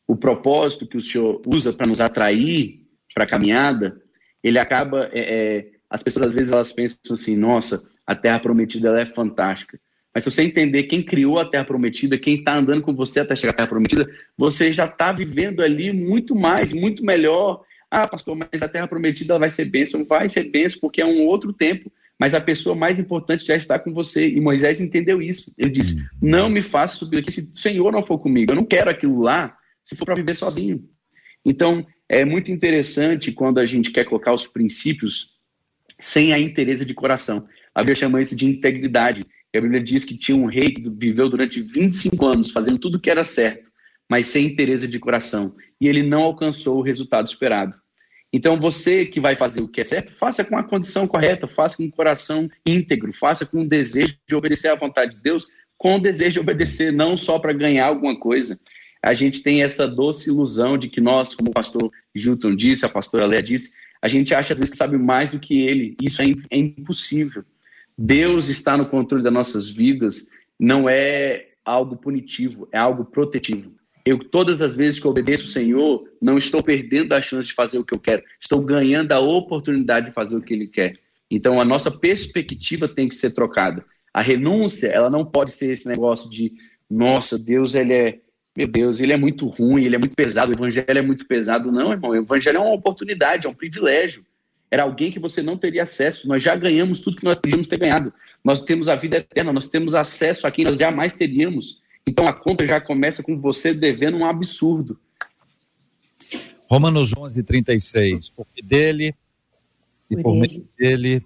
[0.08, 2.82] O propósito que o Senhor usa para nos atrair
[3.14, 4.02] para a caminhada,
[4.44, 5.10] ele acaba.
[5.14, 9.06] É, é, as pessoas às vezes elas pensam assim: nossa, a terra prometida ela é
[9.06, 9.80] fantástica.
[10.16, 13.36] Mas se você entender quem criou a Terra Prometida, quem está andando com você até
[13.36, 17.66] chegar à Terra Prometida, você já está vivendo ali muito mais, muito melhor.
[17.92, 20.06] Ah, pastor, mas a Terra Prometida vai ser bênção.
[20.06, 21.92] Vai ser bênção porque é um outro tempo.
[22.20, 24.28] Mas a pessoa mais importante já está com você.
[24.28, 25.52] E Moisés entendeu isso.
[25.58, 26.06] Ele disse: hum.
[26.22, 28.52] Não me faça subir aqui se o Senhor não for comigo.
[28.52, 30.84] Eu não quero aquilo lá se for para viver sozinho.
[31.46, 35.36] Então, é muito interessante quando a gente quer colocar os princípios
[36.00, 37.48] sem a interesse de coração.
[37.74, 39.26] A Bíblia chama isso de integridade.
[39.54, 42.96] E a Bíblia diz que tinha um rei que viveu durante 25 anos fazendo tudo
[42.96, 43.72] o que era certo,
[44.10, 45.56] mas sem interesse de coração.
[45.80, 47.78] E ele não alcançou o resultado esperado.
[48.36, 51.78] Então, você que vai fazer o que é certo, faça com a condição correta, faça
[51.78, 55.96] com o coração íntegro, faça com o desejo de obedecer à vontade de Deus, com
[55.96, 58.60] o desejo de obedecer, não só para ganhar alguma coisa.
[59.02, 62.90] A gente tem essa doce ilusão de que nós, como o pastor Gilton disse, a
[62.90, 65.96] pastora Léa disse, a gente acha às vezes que sabe mais do que ele.
[66.02, 67.46] Isso é, é impossível.
[67.98, 70.28] Deus está no controle das nossas vidas
[70.60, 73.72] não é algo punitivo, é algo protetivo.
[74.06, 77.80] Eu, todas as vezes que obedeço o Senhor, não estou perdendo a chance de fazer
[77.80, 80.94] o que eu quero, estou ganhando a oportunidade de fazer o que Ele quer.
[81.30, 83.84] Então, a nossa perspectiva tem que ser trocada.
[84.14, 86.54] A renúncia, ela não pode ser esse negócio de,
[86.90, 88.20] nossa, Deus, ele é,
[88.56, 91.72] meu Deus, ele é muito ruim, ele é muito pesado, o evangelho é muito pesado.
[91.72, 94.24] Não, irmão, o evangelho é uma oportunidade, é um privilégio
[94.76, 96.28] era alguém que você não teria acesso.
[96.28, 98.14] Nós já ganhamos tudo que nós podíamos ter ganhado.
[98.44, 101.82] Nós temos a vida eterna, nós temos acesso a quem nós jamais teríamos.
[102.08, 105.00] Então a conta já começa com você devendo um absurdo.
[106.70, 108.30] Romanos 11, 36.
[108.30, 109.16] Porque dele,
[110.10, 111.22] e por meio dele,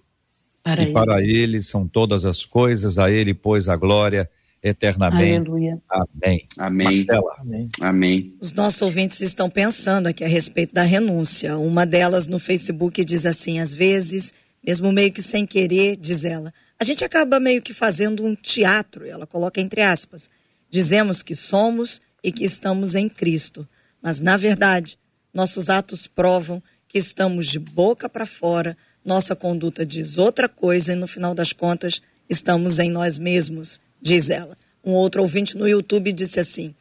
[0.64, 0.94] para e ele.
[0.94, 4.30] para ele são todas as coisas, a ele, pois, a glória
[4.62, 5.50] eternamente.
[5.50, 5.82] Aleluia.
[5.90, 6.48] Amém.
[6.58, 7.06] Amém.
[7.40, 7.70] Amém.
[7.82, 8.38] Amém.
[8.40, 11.58] Os nossos ouvintes estão pensando aqui a respeito da renúncia.
[11.58, 14.34] Uma delas no Facebook diz assim: às vezes,
[14.66, 19.06] mesmo meio que sem querer, diz ela, a gente acaba meio que fazendo um teatro,
[19.06, 20.30] ela coloca entre aspas.
[20.70, 23.68] Dizemos que somos e que estamos em Cristo,
[24.02, 24.98] mas na verdade,
[25.34, 30.96] nossos atos provam que estamos de boca para fora, nossa conduta diz outra coisa e
[30.96, 34.58] no final das contas, estamos em nós mesmos diz ela.
[34.84, 36.74] Um outro ouvinte no YouTube disse assim: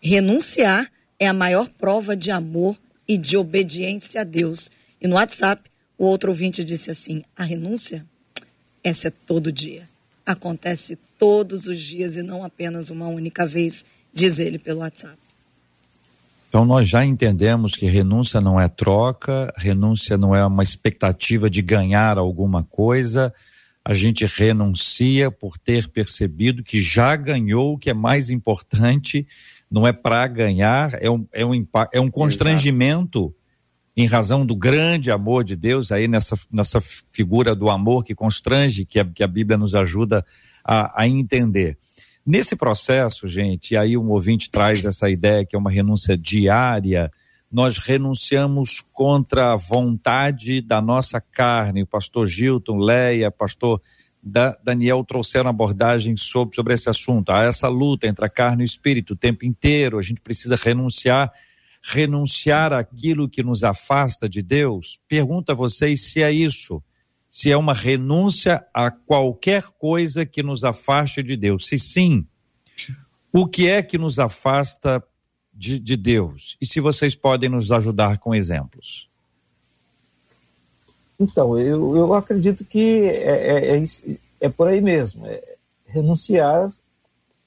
[0.00, 2.76] renunciar é a maior prova de amor
[3.06, 4.70] e de obediência a Deus.
[5.00, 8.06] E no WhatsApp, o outro ouvinte disse assim: a renúncia,
[8.82, 9.88] essa é todo dia.
[10.24, 15.16] Acontece todos os dias e não apenas uma única vez, diz ele pelo WhatsApp.
[16.48, 21.62] Então nós já entendemos que renúncia não é troca, renúncia não é uma expectativa de
[21.62, 23.32] ganhar alguma coisa,
[23.84, 29.24] a gente renuncia por ter percebido que já ganhou o que é mais importante,
[29.70, 33.36] não é para ganhar, é um, é um, é um constrangimento Exato.
[33.96, 38.84] em razão do grande amor de Deus, aí nessa, nessa figura do amor que constrange,
[38.84, 40.24] que a, que a Bíblia nos ajuda a,
[40.64, 41.78] a entender.
[42.24, 47.10] Nesse processo, gente, aí um ouvinte traz essa ideia que é uma renúncia diária,
[47.50, 51.82] nós renunciamos contra a vontade da nossa carne.
[51.82, 53.82] O pastor Gilton, Leia, pastor
[54.22, 57.30] da Daniel trouxeram abordagem sobre, sobre esse assunto.
[57.30, 59.98] Há essa luta entre a carne e o espírito o tempo inteiro.
[59.98, 61.30] A gente precisa renunciar,
[61.82, 65.00] renunciar àquilo que nos afasta de Deus.
[65.08, 66.80] Pergunto a vocês se é isso,
[67.32, 71.66] se é uma renúncia a qualquer coisa que nos afaste de Deus.
[71.66, 72.26] Se sim,
[73.32, 75.02] o que é que nos afasta
[75.50, 76.58] de, de Deus?
[76.60, 79.08] E se vocês podem nos ajudar com exemplos?
[81.18, 83.84] Então, eu, eu acredito que é, é, é,
[84.38, 85.24] é por aí mesmo.
[85.24, 86.70] É renunciar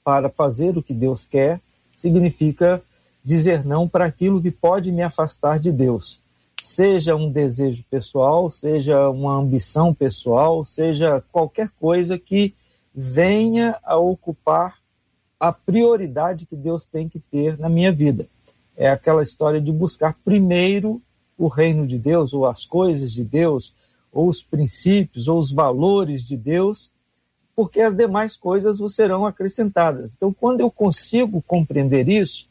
[0.02, 1.60] para fazer o que Deus quer
[1.96, 2.82] significa
[3.24, 6.25] dizer não para aquilo que pode me afastar de Deus.
[6.62, 12.54] Seja um desejo pessoal, seja uma ambição pessoal, seja qualquer coisa que
[12.94, 14.78] venha a ocupar
[15.38, 18.26] a prioridade que Deus tem que ter na minha vida.
[18.76, 21.00] É aquela história de buscar primeiro
[21.36, 23.74] o reino de Deus, ou as coisas de Deus,
[24.10, 26.90] ou os princípios, ou os valores de Deus,
[27.54, 30.14] porque as demais coisas vos serão acrescentadas.
[30.14, 32.48] Então, quando eu consigo compreender isso,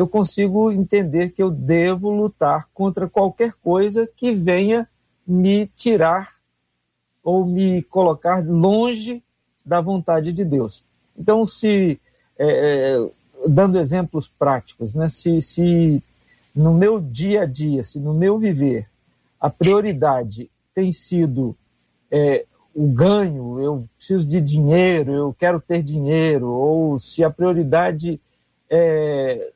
[0.00, 4.88] eu consigo entender que eu devo lutar contra qualquer coisa que venha
[5.26, 6.36] me tirar
[7.22, 9.22] ou me colocar longe
[9.62, 10.82] da vontade de Deus.
[11.14, 12.00] Então, se
[12.38, 13.10] é, é,
[13.46, 15.10] dando exemplos práticos, né?
[15.10, 16.02] se, se
[16.56, 18.88] no meu dia a dia, se no meu viver,
[19.38, 21.54] a prioridade tem sido
[22.10, 28.18] é, o ganho, eu preciso de dinheiro, eu quero ter dinheiro, ou se a prioridade
[28.70, 29.52] é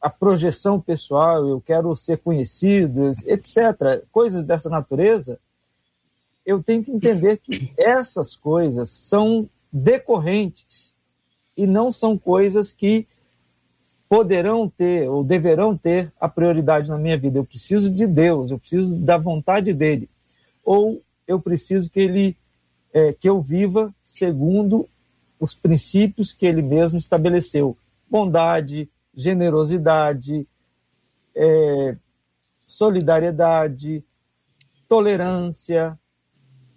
[0.00, 5.38] a projeção pessoal, eu quero ser conhecido, etc., coisas dessa natureza,
[6.44, 10.94] eu tenho que entender que essas coisas são decorrentes
[11.56, 13.06] e não são coisas que
[14.08, 17.38] poderão ter ou deverão ter a prioridade na minha vida.
[17.38, 20.08] Eu preciso de Deus, eu preciso da vontade dele,
[20.64, 22.36] ou eu preciso que ele
[22.92, 24.88] é, que eu viva segundo
[25.38, 27.76] os princípios que ele mesmo estabeleceu:
[28.10, 28.88] bondade,
[29.20, 30.46] generosidade,
[31.34, 31.96] é,
[32.64, 34.04] solidariedade,
[34.88, 35.98] tolerância,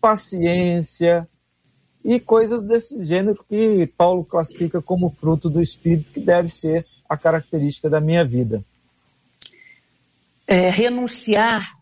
[0.01, 1.27] paciência,
[2.03, 7.15] e coisas desse gênero que Paulo classifica como fruto do Espírito, que deve ser a
[7.15, 8.63] característica da minha vida.
[10.45, 11.77] É, renunciar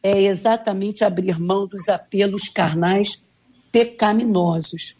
[0.00, 3.24] é exatamente abrir mão dos apelos carnais
[3.72, 4.96] pecaminosos.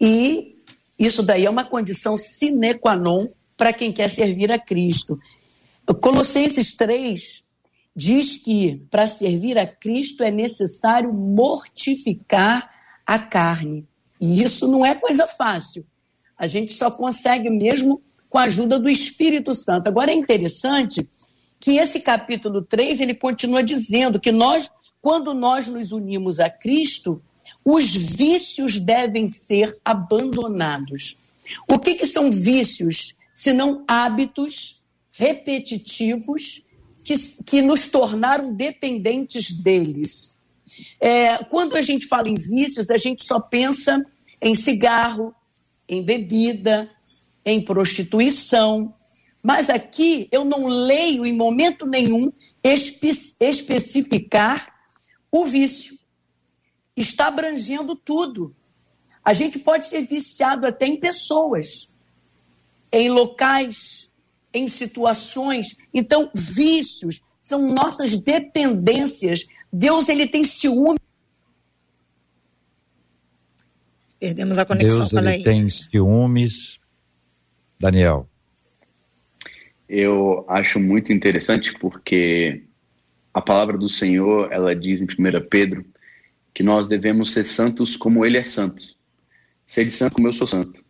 [0.00, 0.59] E
[1.06, 5.18] isso daí é uma condição sine qua non para quem quer servir a Cristo.
[6.00, 7.42] Colossenses 3
[7.96, 12.68] diz que para servir a Cristo é necessário mortificar
[13.06, 13.86] a carne.
[14.20, 15.84] E isso não é coisa fácil.
[16.38, 19.88] A gente só consegue mesmo com a ajuda do Espírito Santo.
[19.88, 21.08] Agora é interessante
[21.58, 27.22] que esse capítulo 3, ele continua dizendo que nós, quando nós nos unimos a Cristo,
[27.64, 31.20] os vícios devem ser abandonados.
[31.68, 33.14] O que, que são vícios?
[33.32, 36.64] Senão hábitos repetitivos
[37.04, 40.38] que, que nos tornaram dependentes deles.
[41.00, 44.04] É, quando a gente fala em vícios, a gente só pensa
[44.40, 45.34] em cigarro,
[45.88, 46.90] em bebida,
[47.44, 48.94] em prostituição.
[49.42, 54.72] Mas aqui eu não leio em momento nenhum espe especificar
[55.32, 55.98] o vício.
[57.00, 58.54] Está abrangendo tudo.
[59.24, 61.90] A gente pode ser viciado até em pessoas,
[62.92, 64.14] em locais,
[64.52, 65.78] em situações.
[65.94, 69.46] Então, vícios são nossas dependências.
[69.72, 70.98] Deus ele tem ciúme.
[74.18, 76.78] Perdemos a conexão Deus, ele tem ciúmes.
[77.78, 78.28] Daniel.
[79.88, 82.62] Eu acho muito interessante porque
[83.32, 85.89] a palavra do Senhor, ela diz em 1 Pedro
[86.54, 88.84] que nós devemos ser santos como ele é santo.
[89.66, 90.82] Ser de santo como eu sou santo.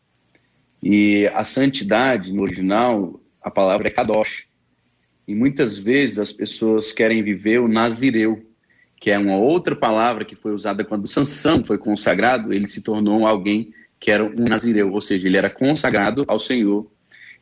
[0.83, 4.47] E a santidade, no original, a palavra é kadosh.
[5.29, 8.45] E muitas vezes as pessoas querem viver o nazireu,
[8.99, 13.27] que é uma outra palavra que foi usada quando Sansão foi consagrado, ele se tornou
[13.27, 16.91] alguém que era um nazireu, ou seja, ele era consagrado ao Senhor,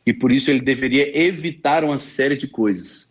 [0.05, 3.08] e por isso ele deveria evitar uma série de coisas.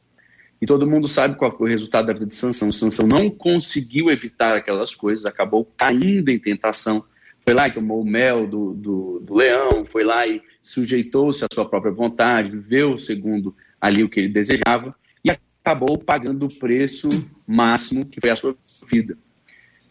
[0.60, 2.72] E todo mundo sabe qual foi o resultado da vida de Sansão.
[2.72, 7.04] Sansão não conseguiu evitar aquelas coisas, acabou caindo em tentação.
[7.44, 11.48] Foi lá e tomou o mel do, do, do leão, foi lá e sujeitou-se à
[11.52, 14.94] sua própria vontade, viveu segundo ali o que ele desejava
[15.24, 17.08] e acabou pagando o preço
[17.46, 18.56] máximo que foi a sua
[18.90, 19.16] vida.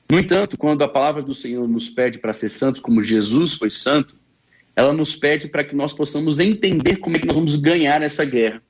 [0.10, 3.70] No entanto, quando a palavra do Senhor nos pede para ser santos, como Jesus foi
[3.70, 4.16] santo,
[4.76, 8.24] ela nos pede para que nós possamos entender como é que nós vamos ganhar essa
[8.24, 8.62] guerra.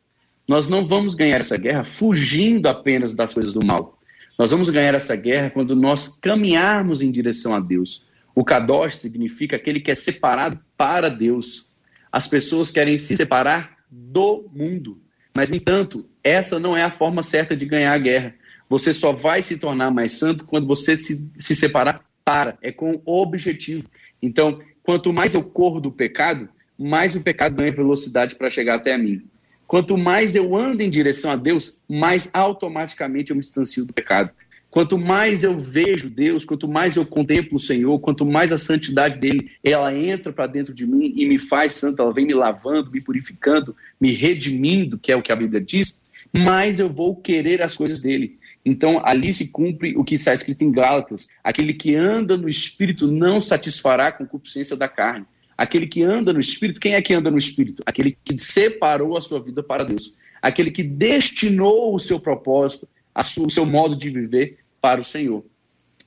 [0.47, 3.99] Nós não vamos ganhar essa guerra fugindo apenas das coisas do mal.
[4.37, 8.05] Nós vamos ganhar essa guerra quando nós caminharmos em direção a Deus.
[8.33, 11.67] O Kadosh significa aquele que é separado para Deus.
[12.11, 15.01] As pessoas querem se separar do mundo.
[15.35, 18.35] Mas, no entanto, essa não é a forma certa de ganhar a guerra.
[18.69, 22.57] Você só vai se tornar mais santo quando você se, se separar para.
[22.61, 23.89] É com objetivo.
[24.21, 28.97] Então, quanto mais eu corro do pecado, mais o pecado ganha velocidade para chegar até
[28.97, 29.23] mim.
[29.67, 34.31] Quanto mais eu ando em direção a Deus, mais automaticamente eu me distancio do pecado.
[34.69, 39.17] Quanto mais eu vejo Deus, quanto mais eu contemplo o Senhor, quanto mais a santidade
[39.17, 42.91] dele, ela entra para dentro de mim e me faz santo, ela vem me lavando,
[42.91, 45.97] me purificando, me redimindo, que é o que a Bíblia diz,
[46.37, 48.37] mais eu vou querer as coisas dele.
[48.65, 53.07] Então, ali se cumpre o que está escrito em Gálatas: aquele que anda no espírito
[53.07, 55.25] não satisfará a concupiscência da carne.
[55.57, 57.81] Aquele que anda no espírito, quem é que anda no espírito?
[57.85, 60.15] Aquele que separou a sua vida para Deus.
[60.41, 62.87] Aquele que destinou o seu propósito,
[63.39, 65.43] o seu modo de viver para o Senhor.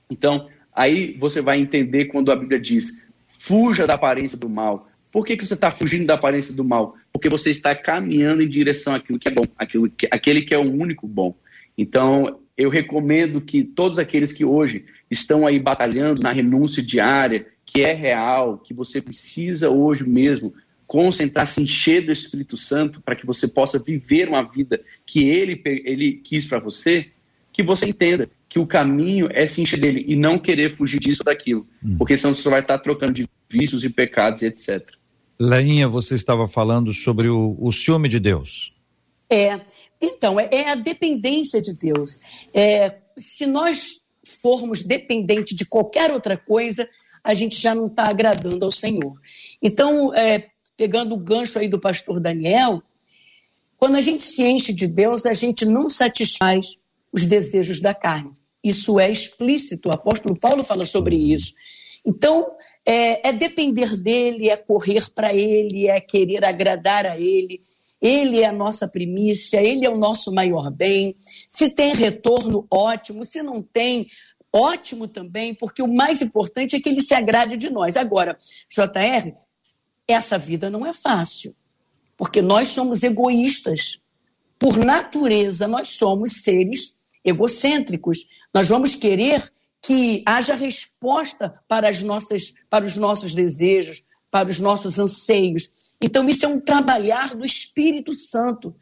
[0.09, 3.05] Então, aí você vai entender quando a Bíblia diz:
[3.37, 4.89] fuja da aparência do mal.
[5.11, 6.95] Por que, que você está fugindo da aparência do mal?
[7.11, 10.57] Porque você está caminhando em direção àquilo que é bom, àquilo que, aquele que é
[10.57, 11.35] o único bom.
[11.77, 17.81] Então, eu recomendo que todos aqueles que hoje estão aí batalhando na renúncia diária, que
[17.81, 20.53] é real, que você precisa hoje mesmo
[20.87, 26.13] concentrar-se, encher do Espírito Santo para que você possa viver uma vida que ele, ele
[26.13, 27.07] quis para você,
[27.53, 31.21] que você entenda que o caminho é se encher dele e não querer fugir disso
[31.21, 31.95] ou daquilo, hum.
[31.97, 34.85] porque senão você vai estar trocando de vícios e pecados e etc.
[35.39, 38.73] Leinha, você estava falando sobre o, o ciúme de Deus.
[39.29, 39.61] É,
[40.01, 42.19] então, é, é a dependência de Deus.
[42.53, 46.87] É, se nós formos dependentes de qualquer outra coisa,
[47.23, 49.19] a gente já não está agradando ao Senhor.
[49.61, 52.81] Então, é, pegando o gancho aí do pastor Daniel,
[53.77, 56.79] quando a gente se enche de Deus, a gente não satisfaz
[57.11, 58.31] os desejos da carne.
[58.63, 61.53] Isso é explícito, o apóstolo Paulo fala sobre isso.
[62.05, 62.51] Então,
[62.85, 67.63] é, é depender dele, é correr para ele, é querer agradar a ele,
[68.01, 71.15] ele é a nossa primícia, ele é o nosso maior bem.
[71.49, 73.23] Se tem retorno, ótimo.
[73.23, 74.07] Se não tem,
[74.51, 77.95] ótimo também, porque o mais importante é que ele se agrade de nós.
[77.95, 78.37] Agora,
[78.69, 79.33] JR,
[80.07, 81.55] essa vida não é fácil,
[82.17, 83.99] porque nós somos egoístas.
[84.59, 88.27] Por natureza, nós somos seres egocêntricos.
[88.53, 94.59] Nós vamos querer que haja resposta para, as nossas, para os nossos desejos, para os
[94.59, 95.90] nossos anseios.
[96.01, 98.75] Então, isso é um trabalhar do Espírito Santo.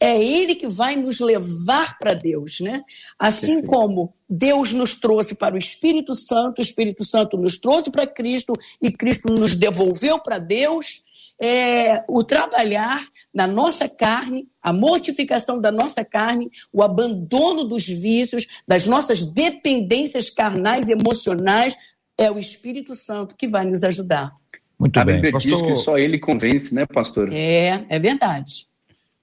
[0.00, 2.82] É ele que vai nos levar para Deus, né?
[3.16, 8.04] Assim como Deus nos trouxe para o Espírito Santo, o Espírito Santo nos trouxe para
[8.04, 11.04] Cristo e Cristo nos devolveu para Deus,
[11.40, 18.46] é, o trabalhar na nossa carne, a mortificação da nossa carne, o abandono dos vícios,
[18.66, 21.76] das nossas dependências carnais e emocionais,
[22.18, 24.41] é o Espírito Santo que vai nos ajudar.
[24.82, 25.14] Muito a bem.
[25.14, 25.52] Bíblia pastor...
[25.52, 27.32] diz que só ele convence, né, pastor?
[27.32, 28.66] É, é verdade.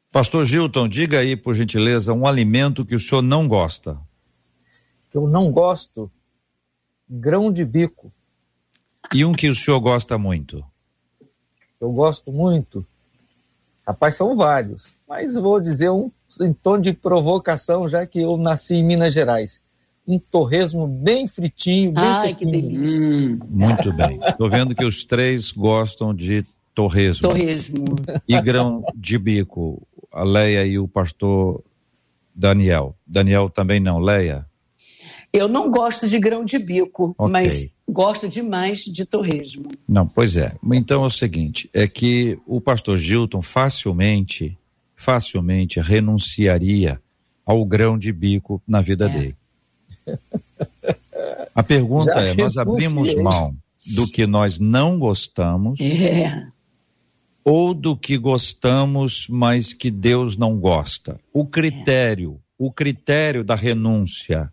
[0.10, 4.00] Pastor Gilton, diga aí, por gentileza, um alimento que o senhor não gosta.
[5.12, 6.10] Que eu não gosto?
[7.10, 8.10] Grão de bico.
[9.14, 10.64] E um que o senhor gosta muito?
[11.82, 12.86] Eu gosto muito.
[13.86, 14.94] Rapaz, são vários.
[15.06, 19.62] Mas vou dizer um em tom de provocação, já que eu nasci em Minas Gerais
[20.10, 22.52] um torresmo bem fritinho, bem Ai, sequinho.
[22.52, 23.00] que delícia.
[23.00, 24.20] Hum, muito bem.
[24.28, 26.44] Estou vendo que os três gostam de
[26.74, 27.30] torresmo.
[27.30, 27.86] Torresmo.
[28.28, 29.88] E grão de bico.
[30.12, 31.64] A Leia e o pastor
[32.34, 32.96] Daniel.
[33.06, 34.48] Daniel também não, Leia?
[35.32, 37.32] Eu não gosto de grão de bico, okay.
[37.32, 39.70] mas gosto demais de torresmo.
[39.88, 40.56] Não, pois é.
[40.74, 44.58] Então é o seguinte, é que o pastor Gilton facilmente,
[44.96, 47.00] facilmente renunciaria
[47.46, 49.10] ao grão de bico na vida é.
[49.10, 49.36] dele.
[51.54, 53.56] A pergunta Já é: nós abrimos mão
[53.96, 56.48] do que nós não gostamos é.
[57.44, 61.20] ou do que gostamos, mas que Deus não gosta?
[61.34, 62.54] O critério, é.
[62.58, 64.52] o critério da renúncia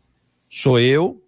[0.48, 1.22] sou eu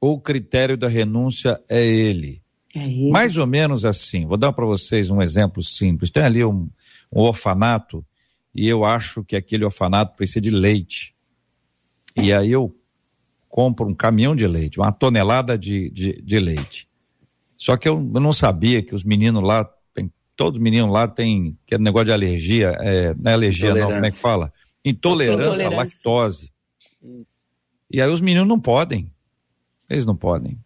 [0.00, 2.42] ou o critério da renúncia é ele?
[2.74, 3.10] É ele.
[3.10, 4.26] Mais ou menos assim.
[4.26, 6.10] Vou dar para vocês um exemplo simples.
[6.10, 6.68] Tem ali um,
[7.12, 8.04] um orfanato
[8.54, 11.14] e eu acho que aquele orfanato precisa de leite.
[12.16, 12.74] E aí eu
[13.56, 16.86] compro um caminhão de leite, uma tonelada de, de, de leite.
[17.56, 21.56] Só que eu, eu, não sabia que os meninos lá, tem, todo menino lá tem
[21.64, 24.52] aquele negócio de alergia, é, não é alergia não, como é que fala?
[24.84, 25.66] Intolerância, Intolerância.
[25.68, 26.52] à lactose.
[27.02, 27.30] Isso.
[27.90, 29.10] E aí os meninos não podem.
[29.88, 30.58] Eles não podem.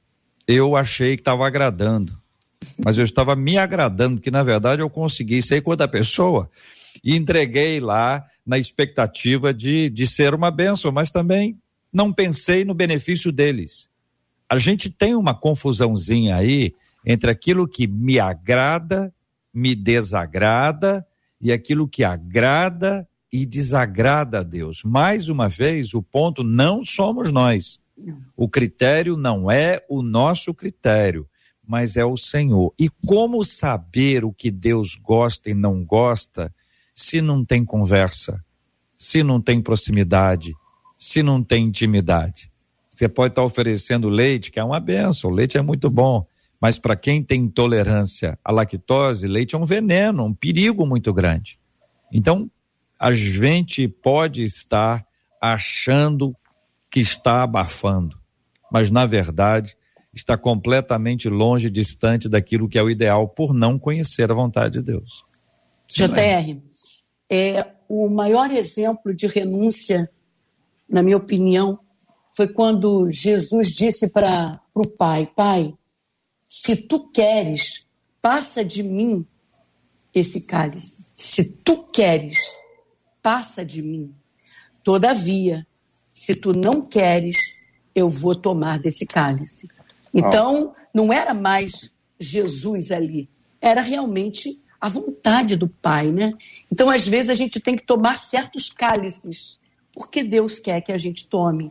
[0.45, 2.21] Eu achei que estava agradando.
[2.85, 6.51] Mas eu estava me agradando, porque na verdade eu consegui ser com a pessoa
[7.05, 11.57] e entreguei lá na expectativa de, de ser uma benção, mas também
[11.93, 13.89] não pensei no benefício deles.
[14.49, 16.75] A gente tem uma confusãozinha aí
[17.05, 19.13] entre aquilo que me agrada,
[19.53, 21.07] me desagrada
[21.41, 24.83] e aquilo que agrada e desagrada a Deus.
[24.85, 27.79] Mais uma vez, o ponto não somos nós.
[28.37, 31.29] O critério não é o nosso critério,
[31.67, 32.75] mas é o Senhor.
[32.79, 36.53] E como saber o que Deus gosta e não gosta
[36.95, 38.45] se não tem conversa,
[38.97, 40.55] se não tem proximidade,
[41.01, 42.53] se não tem intimidade?
[42.91, 46.27] Você pode estar oferecendo leite, que é uma benção, o leite é muito bom,
[46.61, 51.59] mas para quem tem intolerância à lactose, leite é um veneno, um perigo muito grande.
[52.13, 52.51] Então,
[52.99, 55.07] a gente pode estar
[55.41, 56.37] achando
[56.91, 58.21] que está abafando,
[58.71, 59.75] mas na verdade
[60.13, 64.85] está completamente longe, distante daquilo que é o ideal por não conhecer a vontade de
[64.85, 65.25] Deus.
[65.89, 66.61] JR,
[67.31, 70.11] é, o maior exemplo de renúncia,
[70.91, 71.79] na minha opinião,
[72.37, 75.73] foi quando Jesus disse para o Pai: Pai,
[76.49, 77.87] se tu queres,
[78.21, 79.27] passa de mim
[80.13, 81.05] esse cálice.
[81.15, 82.39] Se tu queres,
[83.23, 84.15] passa de mim.
[84.83, 85.67] Todavia,
[86.13, 87.37] se tu não queres,
[87.95, 89.69] eu vou tomar desse cálice.
[90.13, 93.29] Então, não era mais Jesus ali,
[93.61, 96.33] era realmente a vontade do Pai, né?
[96.73, 99.60] Então, às vezes, a gente tem que tomar certos cálices,
[99.93, 101.71] porque Deus quer que a gente tome.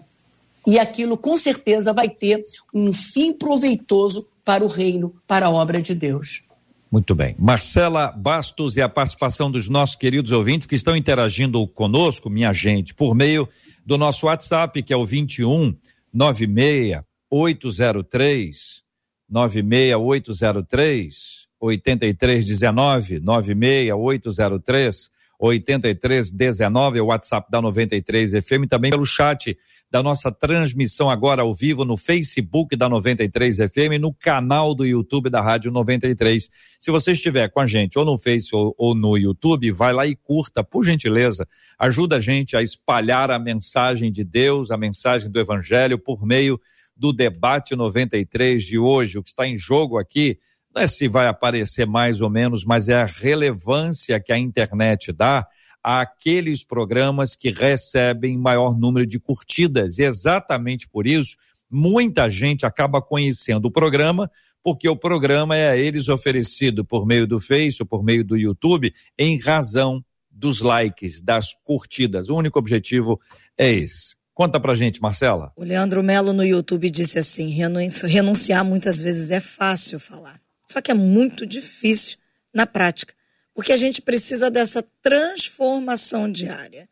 [0.68, 2.44] E aquilo, com certeza, vai ter
[2.74, 6.44] um fim proveitoso para o reino, para a obra de Deus.
[6.92, 7.36] Muito bem.
[7.38, 12.94] Marcela Bastos e a participação dos nossos queridos ouvintes que estão interagindo conosco, minha gente,
[12.94, 13.48] por meio
[13.86, 15.76] do nosso WhatsApp, que é o 21
[16.12, 18.82] 96 803
[19.30, 29.58] 96803 8319 96803 8319 é o WhatsApp da 93 FM também pelo chat
[29.90, 35.30] da nossa transmissão agora ao vivo no Facebook da 93 FM, no canal do YouTube
[35.30, 36.50] da Rádio 93.
[36.80, 40.06] Se você estiver com a gente ou no Face ou, ou no YouTube, vai lá
[40.06, 41.48] e curta, por gentileza.
[41.80, 46.60] Ajuda a gente a espalhar a mensagem de Deus, a mensagem do Evangelho por meio
[46.96, 49.18] do debate 93 de hoje.
[49.18, 50.38] O que está em jogo aqui
[50.80, 55.12] não é se vai aparecer mais ou menos, mas é a relevância que a internet
[55.12, 55.46] dá
[55.84, 59.98] àqueles programas que recebem maior número de curtidas.
[59.98, 61.36] E exatamente por isso,
[61.70, 64.32] muita gente acaba conhecendo o programa,
[64.64, 68.38] porque o programa é a eles oferecido por meio do Face ou por meio do
[68.38, 70.02] YouTube, em razão
[70.32, 72.30] dos likes, das curtidas.
[72.30, 73.20] O único objetivo
[73.58, 74.16] é esse.
[74.34, 75.52] Conta pra gente, Marcela.
[75.58, 80.40] O Leandro Melo no YouTube disse assim: renunciar muitas vezes é fácil falar.
[80.70, 82.18] Só que é muito difícil
[82.54, 83.14] na prática
[83.60, 86.88] porque a gente precisa dessa transformação diária.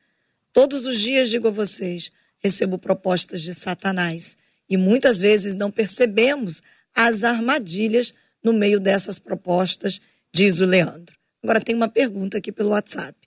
[0.51, 4.37] Todos os dias, digo a vocês, recebo propostas de Satanás
[4.69, 6.61] e muitas vezes não percebemos
[6.93, 8.13] as armadilhas
[8.43, 11.15] no meio dessas propostas, diz o Leandro.
[11.41, 13.17] Agora tem uma pergunta aqui pelo WhatsApp.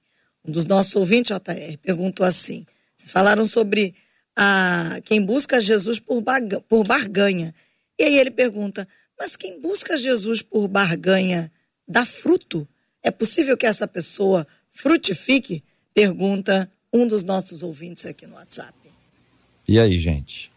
[0.45, 3.95] Um dos nossos ouvintes, JR, perguntou assim: vocês falaram sobre
[4.37, 6.23] a, quem busca Jesus por,
[6.69, 7.55] por barganha.
[7.99, 8.87] E aí ele pergunta:
[9.21, 11.53] mas quem busca Jesus por barganha
[11.87, 12.67] dá fruto?
[13.03, 15.63] É possível que essa pessoa frutifique?
[15.93, 18.73] Pergunta um dos nossos ouvintes aqui no WhatsApp.
[19.69, 20.51] E aí, gente?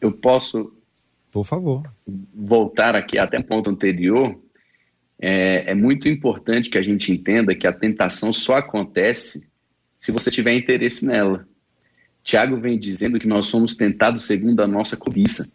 [0.00, 0.72] Eu posso.
[1.30, 1.92] Por favor.
[2.34, 4.40] Voltar aqui até o ponto anterior.
[5.20, 9.46] É, é muito importante que a gente entenda que a tentação só acontece
[9.98, 11.46] se você tiver interesse nela.
[12.22, 15.52] Tiago vem dizendo que nós somos tentados segundo a nossa cobiça.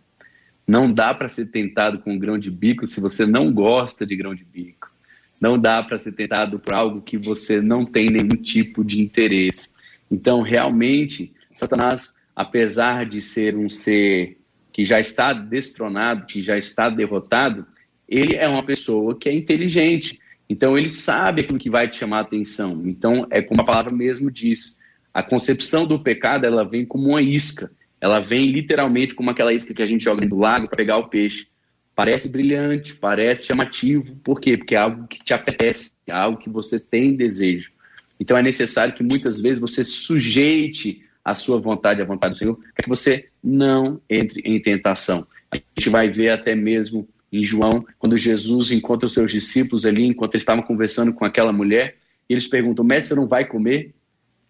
[0.67, 4.33] Não dá para ser tentado com grão de bico se você não gosta de grão
[4.33, 4.91] de bico.
[5.39, 9.69] Não dá para ser tentado por algo que você não tem nenhum tipo de interesse.
[10.09, 14.37] Então, realmente, Satanás, apesar de ser um ser
[14.71, 17.65] que já está destronado, que já está derrotado,
[18.07, 20.19] ele é uma pessoa que é inteligente.
[20.49, 22.81] Então, ele sabe aquilo que vai te chamar a atenção.
[22.85, 24.79] Então, é como a palavra mesmo diz:
[25.13, 27.71] a concepção do pecado ela vem como uma isca.
[28.03, 31.07] Ela vem literalmente como aquela isca que a gente joga no lago para pegar o
[31.07, 31.47] peixe.
[31.95, 34.17] Parece brilhante, parece chamativo.
[34.17, 34.57] Por quê?
[34.57, 37.71] Porque é algo que te apetece, é algo que você tem desejo.
[38.19, 42.59] Então é necessário que muitas vezes você sujeite a sua vontade à vontade do Senhor,
[42.75, 45.25] para que você não entre em tentação.
[45.49, 50.03] A gente vai ver até mesmo em João, quando Jesus encontra os seus discípulos ali,
[50.03, 51.95] enquanto eles estavam conversando com aquela mulher,
[52.29, 53.93] e eles perguntam: Mestre, não vai comer?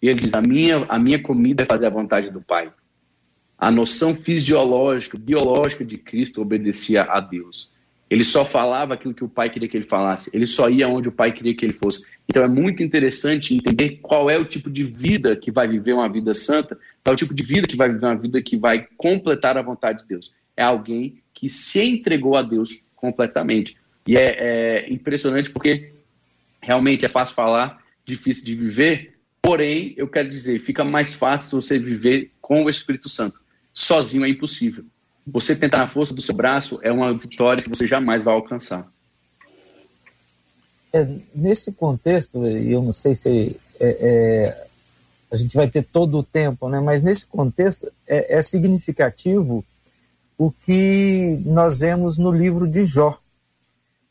[0.01, 2.71] E ele diz: a minha, a minha comida é fazer a vontade do Pai.
[3.63, 7.71] A noção fisiológica, biológica de Cristo obedecia a Deus.
[8.09, 10.29] Ele só falava aquilo que o pai queria que ele falasse.
[10.33, 12.05] Ele só ia onde o pai queria que ele fosse.
[12.27, 16.09] Então é muito interessante entender qual é o tipo de vida que vai viver uma
[16.09, 18.85] vida santa, qual é o tipo de vida que vai viver uma vida que vai
[18.97, 20.33] completar a vontade de Deus.
[20.57, 23.77] É alguém que se entregou a Deus completamente.
[24.05, 24.35] E é,
[24.87, 25.89] é impressionante porque
[26.61, 31.79] realmente é fácil falar, difícil de viver, porém, eu quero dizer, fica mais fácil você
[31.79, 33.41] viver com o Espírito Santo.
[33.73, 34.85] Sozinho é impossível.
[35.25, 38.87] Você tentar na força do seu braço é uma vitória que você jamais vai alcançar.
[40.91, 44.67] É, nesse contexto, e eu não sei se é, é,
[45.31, 46.79] a gente vai ter todo o tempo, né?
[46.79, 49.65] mas nesse contexto é, é significativo
[50.37, 53.19] o que nós vemos no livro de Jó.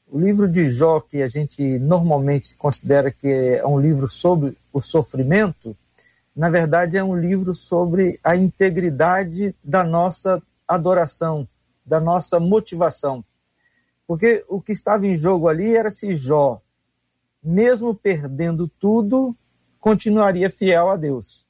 [0.09, 4.81] O livro de Jó, que a gente normalmente considera que é um livro sobre o
[4.81, 5.77] sofrimento,
[6.35, 11.47] na verdade é um livro sobre a integridade da nossa adoração,
[11.85, 13.25] da nossa motivação.
[14.07, 16.61] Porque o que estava em jogo ali era se Jó,
[17.43, 19.37] mesmo perdendo tudo,
[19.79, 21.47] continuaria fiel a Deus.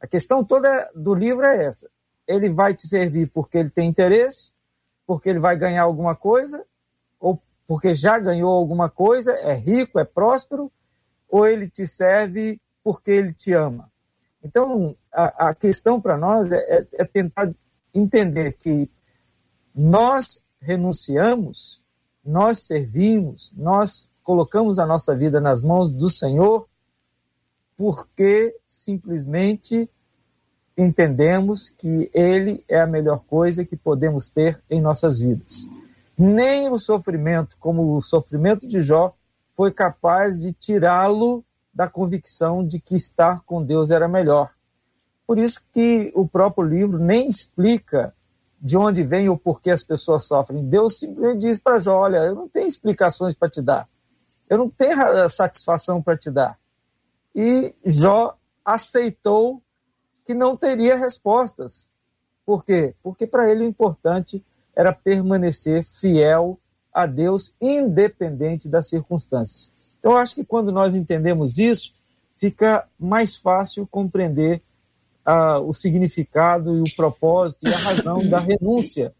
[0.00, 1.88] A questão toda do livro é essa.
[2.26, 4.52] Ele vai te servir porque ele tem interesse,
[5.06, 6.64] porque ele vai ganhar alguma coisa,
[7.20, 10.70] ou porque já ganhou alguma coisa, é rico, é próspero,
[11.28, 13.90] ou ele te serve porque ele te ama.
[14.42, 17.52] Então, a, a questão para nós é, é, é tentar
[17.94, 18.90] entender que
[19.74, 21.82] nós renunciamos,
[22.24, 26.68] nós servimos, nós colocamos a nossa vida nas mãos do Senhor
[27.76, 29.88] porque simplesmente
[30.76, 35.66] entendemos que Ele é a melhor coisa que podemos ter em nossas vidas.
[36.16, 39.14] Nem o sofrimento, como o sofrimento de Jó,
[39.54, 44.50] foi capaz de tirá-lo da convicção de que estar com Deus era melhor.
[45.26, 48.14] Por isso que o próprio livro nem explica
[48.60, 50.64] de onde vem ou por que as pessoas sofrem.
[50.64, 53.88] Deus simplesmente diz para Jó: olha, eu não tenho explicações para te dar,
[54.48, 56.58] eu não tenho satisfação para te dar.
[57.34, 59.62] E Jó aceitou
[60.24, 61.88] que não teria respostas.
[62.44, 62.94] Por quê?
[63.02, 64.44] Porque para ele o importante
[64.76, 66.58] era permanecer fiel
[66.92, 69.71] a Deus, independente das circunstâncias.
[70.02, 71.94] Então, eu acho que quando nós entendemos isso,
[72.34, 74.60] fica mais fácil compreender
[75.24, 79.14] ah, o significado e o propósito e a razão da renúncia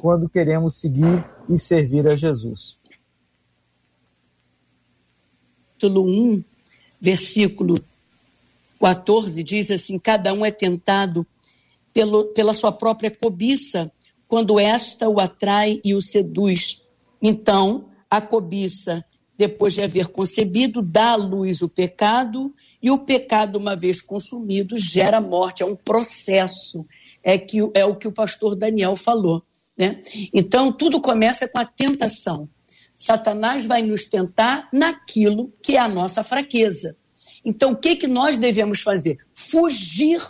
[0.00, 2.78] quando queremos seguir e servir a Jesus.
[5.72, 6.44] Capítulo 1,
[7.00, 7.74] versículo
[8.78, 11.26] 14 diz assim: Cada um é tentado
[11.92, 13.90] pelo, pela sua própria cobiça,
[14.28, 16.84] quando esta o atrai e o seduz.
[17.20, 19.04] Então, a cobiça
[19.40, 24.76] depois de haver concebido, dá à luz o pecado, e o pecado, uma vez consumido,
[24.76, 25.62] gera morte.
[25.62, 26.86] É um processo.
[27.22, 29.42] É, que, é o que o pastor Daniel falou.
[29.76, 30.00] Né?
[30.32, 32.48] Então, tudo começa com a tentação.
[32.94, 36.96] Satanás vai nos tentar naquilo que é a nossa fraqueza.
[37.42, 39.18] Então, o que, que nós devemos fazer?
[39.32, 40.20] Fugir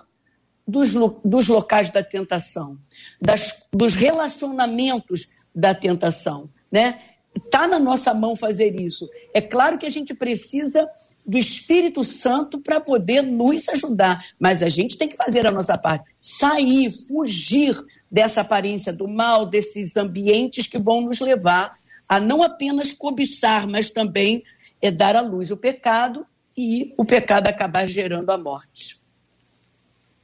[0.66, 0.94] dos,
[1.24, 2.78] dos locais da tentação,
[3.20, 6.48] das, dos relacionamentos da tentação.
[6.70, 7.00] Né?
[7.34, 9.08] Está na nossa mão fazer isso.
[9.32, 10.88] É claro que a gente precisa
[11.24, 15.78] do Espírito Santo para poder nos ajudar, mas a gente tem que fazer a nossa
[15.78, 16.04] parte.
[16.18, 17.76] Sair, fugir
[18.10, 21.78] dessa aparência do mal, desses ambientes que vão nos levar
[22.08, 24.42] a não apenas cobiçar, mas também
[24.82, 26.26] é dar à luz o pecado
[26.56, 28.99] e o pecado acabar gerando a morte.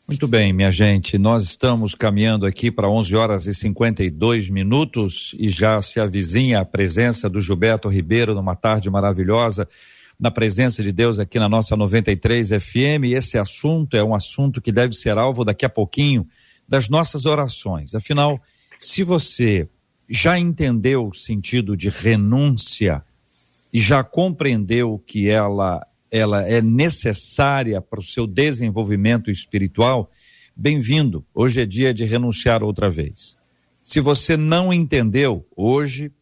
[0.08, 5.48] Muito bem, minha gente, nós estamos caminhando aqui para 11 horas e 52 minutos e
[5.48, 9.68] já se avizinha a presença do Gilberto Ribeiro numa tarde maravilhosa,
[10.18, 13.06] na presença de Deus aqui na nossa 93 FM.
[13.16, 16.24] Esse assunto é um assunto que deve ser alvo daqui a pouquinho
[16.68, 17.92] das nossas orações.
[17.92, 18.40] Afinal,
[18.78, 19.68] se você
[20.08, 23.02] já entendeu o sentido de renúncia
[23.72, 30.10] e já compreendeu que ela ela é necessária para o seu desenvolvimento espiritual,
[30.54, 31.24] bem-vindo.
[31.34, 33.36] Hoje é dia de renunciar outra vez.
[33.82, 36.12] Se você não entendeu, hoje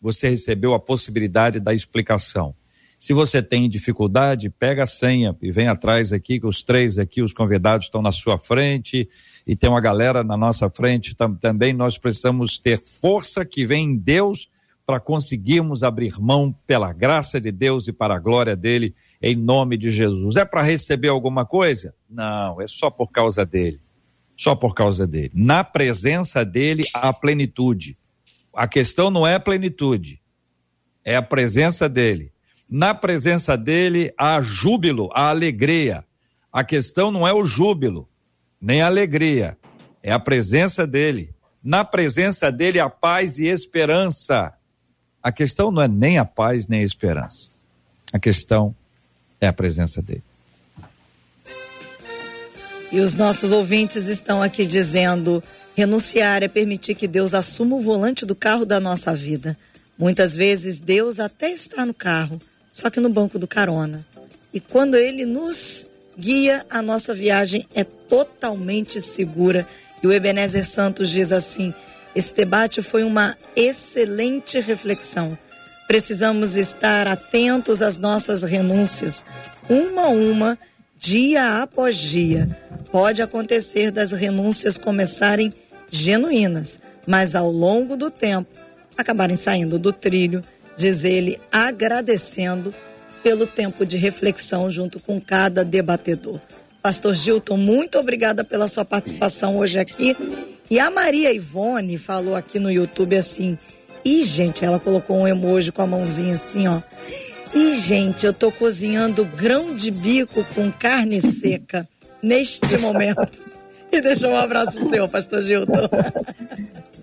[0.00, 2.54] você recebeu a possibilidade da explicação.
[2.98, 7.20] Se você tem dificuldade, pega a senha e vem atrás aqui, que os três aqui,
[7.20, 9.08] os convidados estão na sua frente
[9.46, 11.72] e tem uma galera na nossa frente tam, também.
[11.72, 14.48] Nós precisamos ter força que vem em Deus
[14.86, 19.76] para conseguirmos abrir mão pela graça de Deus e para a glória dele em nome
[19.76, 20.36] de Jesus.
[20.36, 21.94] É para receber alguma coisa?
[22.08, 23.80] Não, é só por causa dele.
[24.36, 25.30] Só por causa dele.
[25.34, 27.96] Na presença dele, há plenitude.
[28.56, 30.18] A questão não é a plenitude,
[31.04, 32.32] é a presença dele.
[32.68, 36.02] Na presença dele, há júbilo, há alegria.
[36.50, 38.08] A questão não é o júbilo,
[38.58, 39.58] nem a alegria,
[40.02, 41.34] é a presença dele.
[41.62, 44.54] Na presença dele, há paz e esperança.
[45.22, 47.50] A questão não é nem a paz nem a esperança.
[48.10, 48.74] A questão
[49.40, 50.22] é a presença dele.
[52.92, 55.42] E os nossos ouvintes estão aqui dizendo:
[55.76, 59.56] renunciar é permitir que Deus assuma o volante do carro da nossa vida.
[59.98, 62.38] Muitas vezes Deus até está no carro,
[62.72, 64.06] só que no banco do carona.
[64.52, 65.86] E quando ele nos
[66.18, 69.66] guia, a nossa viagem é totalmente segura.
[70.02, 71.74] E o Ebenezer Santos diz assim:
[72.14, 75.36] esse debate foi uma excelente reflexão.
[75.86, 79.24] Precisamos estar atentos às nossas renúncias,
[79.68, 80.58] uma a uma,
[80.98, 82.48] dia após dia.
[82.90, 85.52] Pode acontecer das renúncias começarem
[85.90, 88.50] genuínas, mas ao longo do tempo
[88.96, 90.42] acabarem saindo do trilho,
[90.76, 92.74] diz ele, agradecendo
[93.22, 96.40] pelo tempo de reflexão junto com cada debatedor.
[96.82, 100.16] Pastor Gilton, muito obrigada pela sua participação hoje aqui.
[100.70, 103.58] E a Maria Ivone falou aqui no YouTube assim:
[104.06, 106.80] e gente, ela colocou um emoji com a mãozinha assim, ó.
[107.52, 111.88] E gente, eu tô cozinhando grão de bico com carne seca
[112.22, 113.42] neste momento.
[113.90, 115.88] E deixa um abraço seu, pastor Gilton.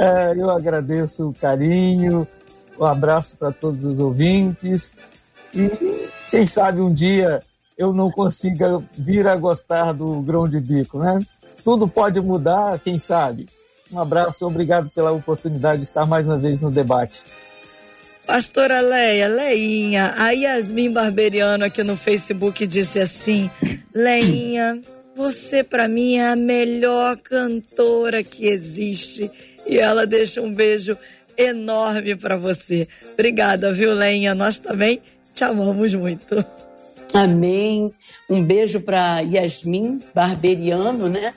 [0.00, 2.24] É, eu agradeço o carinho,
[2.78, 4.94] um abraço para todos os ouvintes.
[5.52, 5.68] E
[6.30, 7.40] quem sabe um dia
[7.76, 11.18] eu não consiga vir a gostar do grão de bico, né?
[11.64, 13.48] Tudo pode mudar, quem sabe.
[13.90, 17.20] Um abraço, obrigado pela oportunidade de estar mais uma vez no debate.
[18.26, 23.50] Pastora Leia, Leinha, a Yasmin Barberiano aqui no Facebook disse assim:
[23.94, 24.82] Leinha,
[25.16, 29.30] você para mim é a melhor cantora que existe.
[29.66, 30.96] E ela deixa um beijo
[31.36, 32.86] enorme para você.
[33.14, 34.34] Obrigada, viu, Leinha?
[34.34, 35.00] Nós também
[35.32, 36.44] te amamos muito.
[37.14, 37.92] Amém.
[38.28, 41.32] Um beijo para Yasmin Barberiano, né?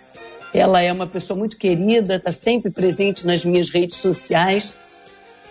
[0.53, 4.75] Ela é uma pessoa muito querida, está sempre presente nas minhas redes sociais.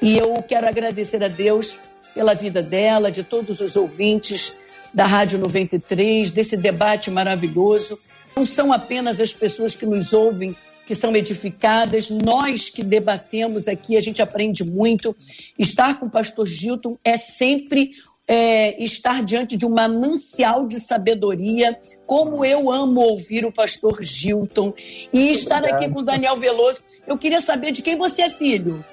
[0.03, 1.79] E eu quero agradecer a Deus
[2.15, 4.59] pela vida dela, de todos os ouvintes
[4.93, 7.99] da Rádio 93, desse debate maravilhoso.
[8.37, 10.55] Não são apenas as pessoas que nos ouvem
[10.87, 15.15] que são edificadas, nós que debatemos aqui, a gente aprende muito.
[15.57, 17.93] Estar com o pastor Gilton é sempre
[18.33, 21.77] é, estar diante de um manancial de sabedoria,
[22.07, 24.73] como eu amo ouvir o pastor Gilton,
[25.13, 26.81] e estar aqui com o Daniel Veloso.
[27.09, 28.85] Eu queria saber de quem você é filho.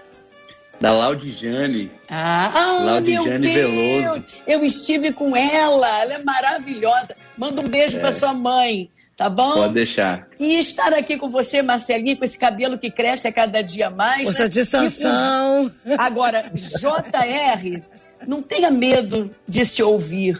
[0.82, 1.92] Da Laudijane.
[2.10, 4.26] Ah, ah Laudijane Veloso.
[4.48, 7.16] Eu estive com ela, ela é maravilhosa.
[7.38, 8.00] Manda um beijo é.
[8.00, 9.54] para sua mãe, tá bom?
[9.54, 10.28] Pode deixar.
[10.40, 14.24] E estar aqui com você, Marcelinho, com esse cabelo que cresce a cada dia mais.
[14.24, 14.50] Força né?
[14.50, 15.72] de sanção.
[15.96, 17.84] Agora, JR
[18.26, 20.40] não tenha medo de se ouvir,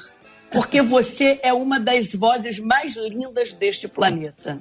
[0.52, 4.58] porque você é uma das vozes mais lindas deste planeta.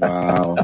[0.00, 0.56] Uau.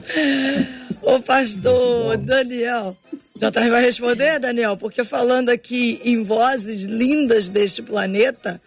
[1.03, 2.97] Ô pastor Daniel,
[3.39, 4.77] já tá, vai responder, Daniel?
[4.77, 8.61] Porque falando aqui em vozes lindas deste planeta,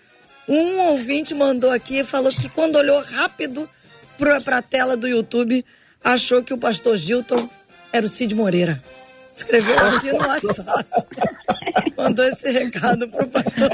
[0.47, 3.68] um ouvinte mandou aqui e falou que quando olhou rápido
[4.18, 5.66] para a tela do YouTube,
[6.04, 7.50] achou que o pastor Gilton
[7.91, 8.84] era o Cid Moreira.
[9.40, 10.86] Escreveu aqui no WhatsApp.
[11.98, 13.72] Mandou esse recado pro pastor.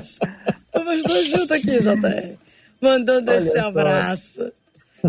[0.74, 2.38] O pastor junto aqui, JR.
[2.80, 3.68] Mandando Olha esse só.
[3.68, 4.51] abraço.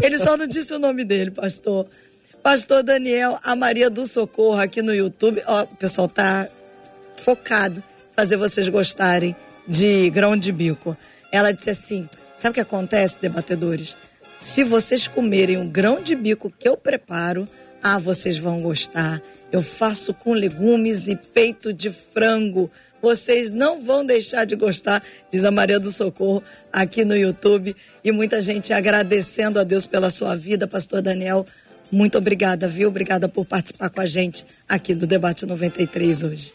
[0.02, 1.86] Ele só não disse o nome dele, pastor.
[2.42, 5.42] Pastor Daniel, a Maria do Socorro aqui no YouTube.
[5.46, 6.48] Ó, o pessoal tá
[7.16, 7.82] focado
[8.14, 9.36] fazer vocês gostarem
[9.68, 10.96] de grão de bico.
[11.30, 13.96] Ela disse assim: sabe o que acontece, debatedores?
[14.38, 17.48] Se vocês comerem um grão de bico que eu preparo,
[17.82, 19.20] ah, vocês vão gostar.
[19.52, 22.70] Eu faço com legumes e peito de frango.
[23.00, 26.42] Vocês não vão deixar de gostar, diz a Maria do Socorro
[26.72, 27.76] aqui no YouTube.
[28.02, 31.46] E muita gente agradecendo a Deus pela sua vida, Pastor Daniel.
[31.90, 32.88] Muito obrigada, viu?
[32.88, 36.52] Obrigada por participar com a gente aqui do Debate 93 hoje.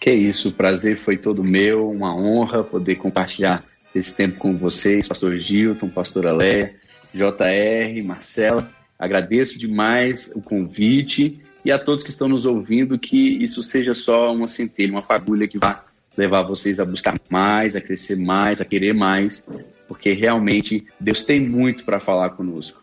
[0.00, 3.64] Que isso, o prazer foi todo meu, uma honra poder compartilhar
[3.94, 6.74] esse tempo com vocês, Pastor Gilton, Pastora Léa,
[7.14, 8.68] JR, Marcela.
[8.98, 14.32] Agradeço demais o convite e a todos que estão nos ouvindo que isso seja só
[14.32, 15.84] uma centelha, uma fagulha que vá
[16.16, 19.42] levar vocês a buscar mais, a crescer mais, a querer mais,
[19.86, 22.82] porque realmente Deus tem muito para falar conosco.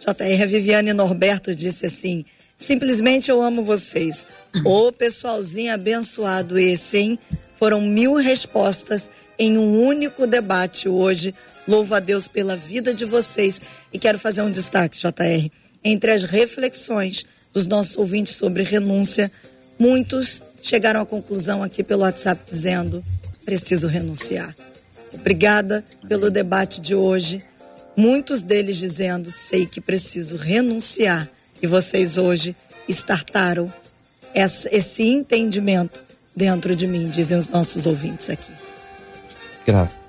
[0.00, 2.24] JR Viviane Norberto disse assim:
[2.56, 4.26] simplesmente eu amo vocês.
[4.64, 7.18] Ô pessoalzinho abençoado esse, hein?
[7.56, 11.34] Foram mil respostas em um único debate hoje.
[11.66, 13.60] Louvo a Deus pela vida de vocês
[13.92, 15.50] e quero fazer um destaque, JR.
[15.84, 19.30] Entre as reflexões dos nossos ouvintes sobre renúncia,
[19.78, 23.04] muitos chegaram à conclusão aqui pelo WhatsApp dizendo:
[23.44, 24.56] preciso renunciar.
[25.12, 27.44] Obrigada pelo debate de hoje.
[27.96, 31.28] Muitos deles dizendo: sei que preciso renunciar.
[31.62, 32.56] E vocês hoje
[32.88, 33.72] startaram
[34.34, 36.02] esse entendimento
[36.34, 38.52] dentro de mim, dizem os nossos ouvintes aqui.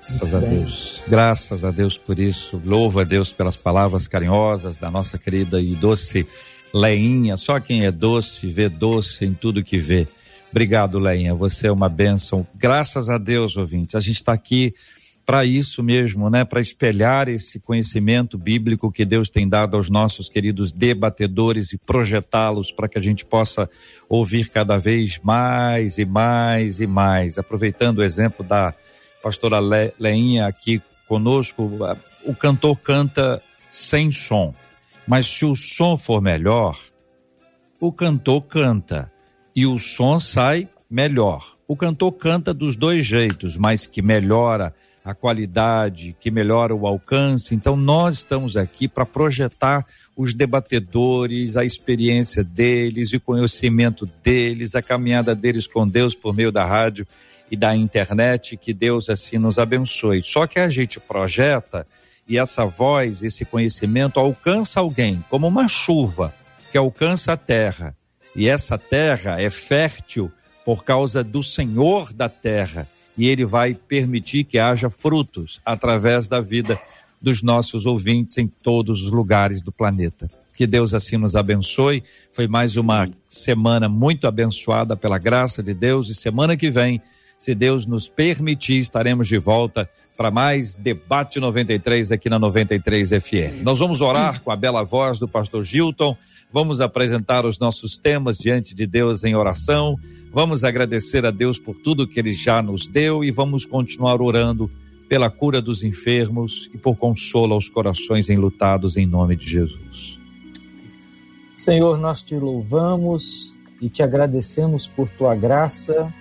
[0.08, 1.02] Graças a Deus.
[1.08, 2.62] Graças a Deus por isso.
[2.64, 6.24] Louvo a Deus pelas palavras carinhosas da nossa querida e doce
[6.72, 7.36] Leinha.
[7.36, 10.06] Só quem é doce vê doce em tudo que vê.
[10.50, 11.34] Obrigado, Leinha.
[11.34, 12.46] Você é uma bênção.
[12.54, 13.96] Graças a Deus, ouvintes.
[13.96, 14.72] A gente está aqui
[15.26, 16.44] para isso mesmo, né?
[16.44, 22.70] Para espelhar esse conhecimento bíblico que Deus tem dado aos nossos queridos debatedores e projetá-los
[22.70, 23.68] para que a gente possa
[24.08, 27.38] ouvir cada vez mais e mais e mais.
[27.38, 28.72] Aproveitando o exemplo da
[29.26, 31.68] pastora Le, Leinha aqui conosco,
[32.24, 34.54] o cantor canta sem som,
[35.04, 36.78] mas se o som for melhor,
[37.80, 39.10] o cantor canta
[39.54, 41.56] e o som sai melhor.
[41.66, 44.72] O cantor canta dos dois jeitos, mas que melhora
[45.04, 47.52] a qualidade, que melhora o alcance.
[47.52, 49.84] Então, nós estamos aqui para projetar
[50.16, 56.52] os debatedores, a experiência deles, o conhecimento deles, a caminhada deles com Deus por meio
[56.52, 57.04] da rádio
[57.50, 58.56] e da internet.
[58.56, 60.22] Que Deus assim nos abençoe.
[60.22, 61.86] Só que a gente projeta
[62.28, 66.34] e essa voz, esse conhecimento alcança alguém, como uma chuva
[66.72, 67.96] que alcança a terra.
[68.34, 70.30] E essa terra é fértil
[70.64, 76.40] por causa do Senhor da terra e ele vai permitir que haja frutos através da
[76.40, 76.78] vida
[77.20, 80.30] dos nossos ouvintes em todos os lugares do planeta.
[80.54, 82.02] Que Deus assim nos abençoe.
[82.32, 87.00] Foi mais uma semana muito abençoada pela graça de Deus e semana que vem,
[87.38, 93.62] se Deus nos permitir, estaremos de volta para mais debate 93 aqui na 93 FM.
[93.62, 96.16] Nós vamos orar com a bela voz do pastor Gilton.
[96.52, 99.98] Vamos apresentar os nossos temas diante de Deus em oração
[100.36, 104.70] Vamos agradecer a Deus por tudo que Ele já nos deu e vamos continuar orando
[105.08, 110.20] pela cura dos enfermos e por consolo aos corações enlutados em nome de Jesus.
[111.54, 116.12] Senhor, nós te louvamos e te agradecemos por tua graça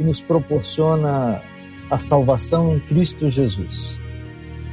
[0.00, 1.42] que nos proporciona
[1.90, 3.94] a salvação em Cristo Jesus.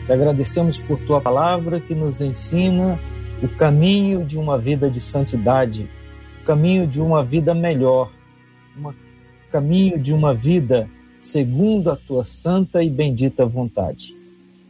[0.06, 2.98] Te agradecemos por tua palavra que nos ensina
[3.44, 5.90] o caminho de uma vida de santidade,
[6.42, 8.10] o caminho de uma vida melhor,
[8.78, 8.94] um
[9.52, 14.16] caminho de uma vida segundo a tua santa e bendita vontade.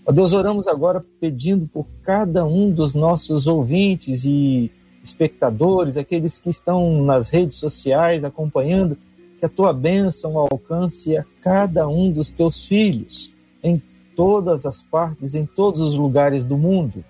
[0.04, 4.72] Ó Deus, oramos agora pedindo por cada um dos nossos ouvintes e
[5.04, 8.98] espectadores, aqueles que estão nas redes sociais acompanhando,
[9.40, 13.32] que a tua bênção alcance a cada um dos teus filhos,
[13.64, 13.82] em
[14.16, 17.04] todas as partes, em todos os lugares do mundo.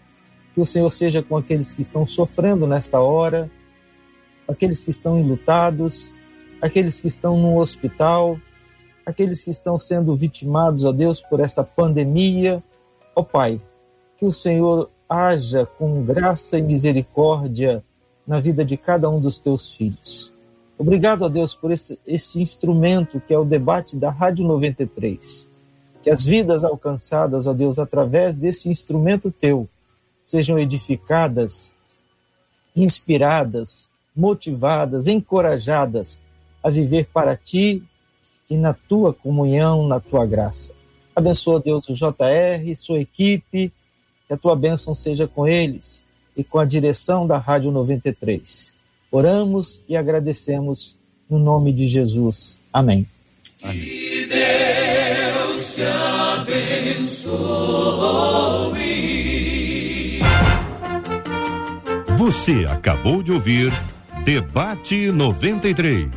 [0.54, 3.50] Que o Senhor seja com aqueles que estão sofrendo nesta hora,
[4.48, 6.12] aqueles que estão enlutados,
[6.62, 8.38] aqueles que estão no hospital,
[9.06, 12.62] aqueles que estão sendo vitimados, ó Deus, por essa pandemia.
[13.16, 13.62] Ó Pai,
[14.18, 17.84] que o Senhor haja com graça e misericórdia
[18.28, 20.37] na vida de cada um dos teus filhos.
[20.78, 25.48] Obrigado, ó Deus, por esse, esse instrumento que é o debate da Rádio 93.
[26.04, 29.68] Que as vidas alcançadas, ó Deus, através desse instrumento teu,
[30.22, 31.74] sejam edificadas,
[32.76, 36.22] inspiradas, motivadas, encorajadas
[36.64, 37.84] a viver para ti
[38.50, 40.74] e na tua comunhão, na tua graça.
[41.16, 43.72] Abençoa, Deus, o JR, sua equipe,
[44.28, 46.04] que a tua bênção seja com eles
[46.36, 48.77] e com a direção da Rádio 93.
[49.12, 50.96] Oramos e agradecemos
[51.30, 52.58] no nome de Jesus.
[52.72, 53.08] Amém.
[53.64, 53.80] Amém.
[53.80, 57.38] Que Deus te abençoe.
[62.18, 63.72] Você acabou de ouvir
[64.26, 66.08] Debate 93.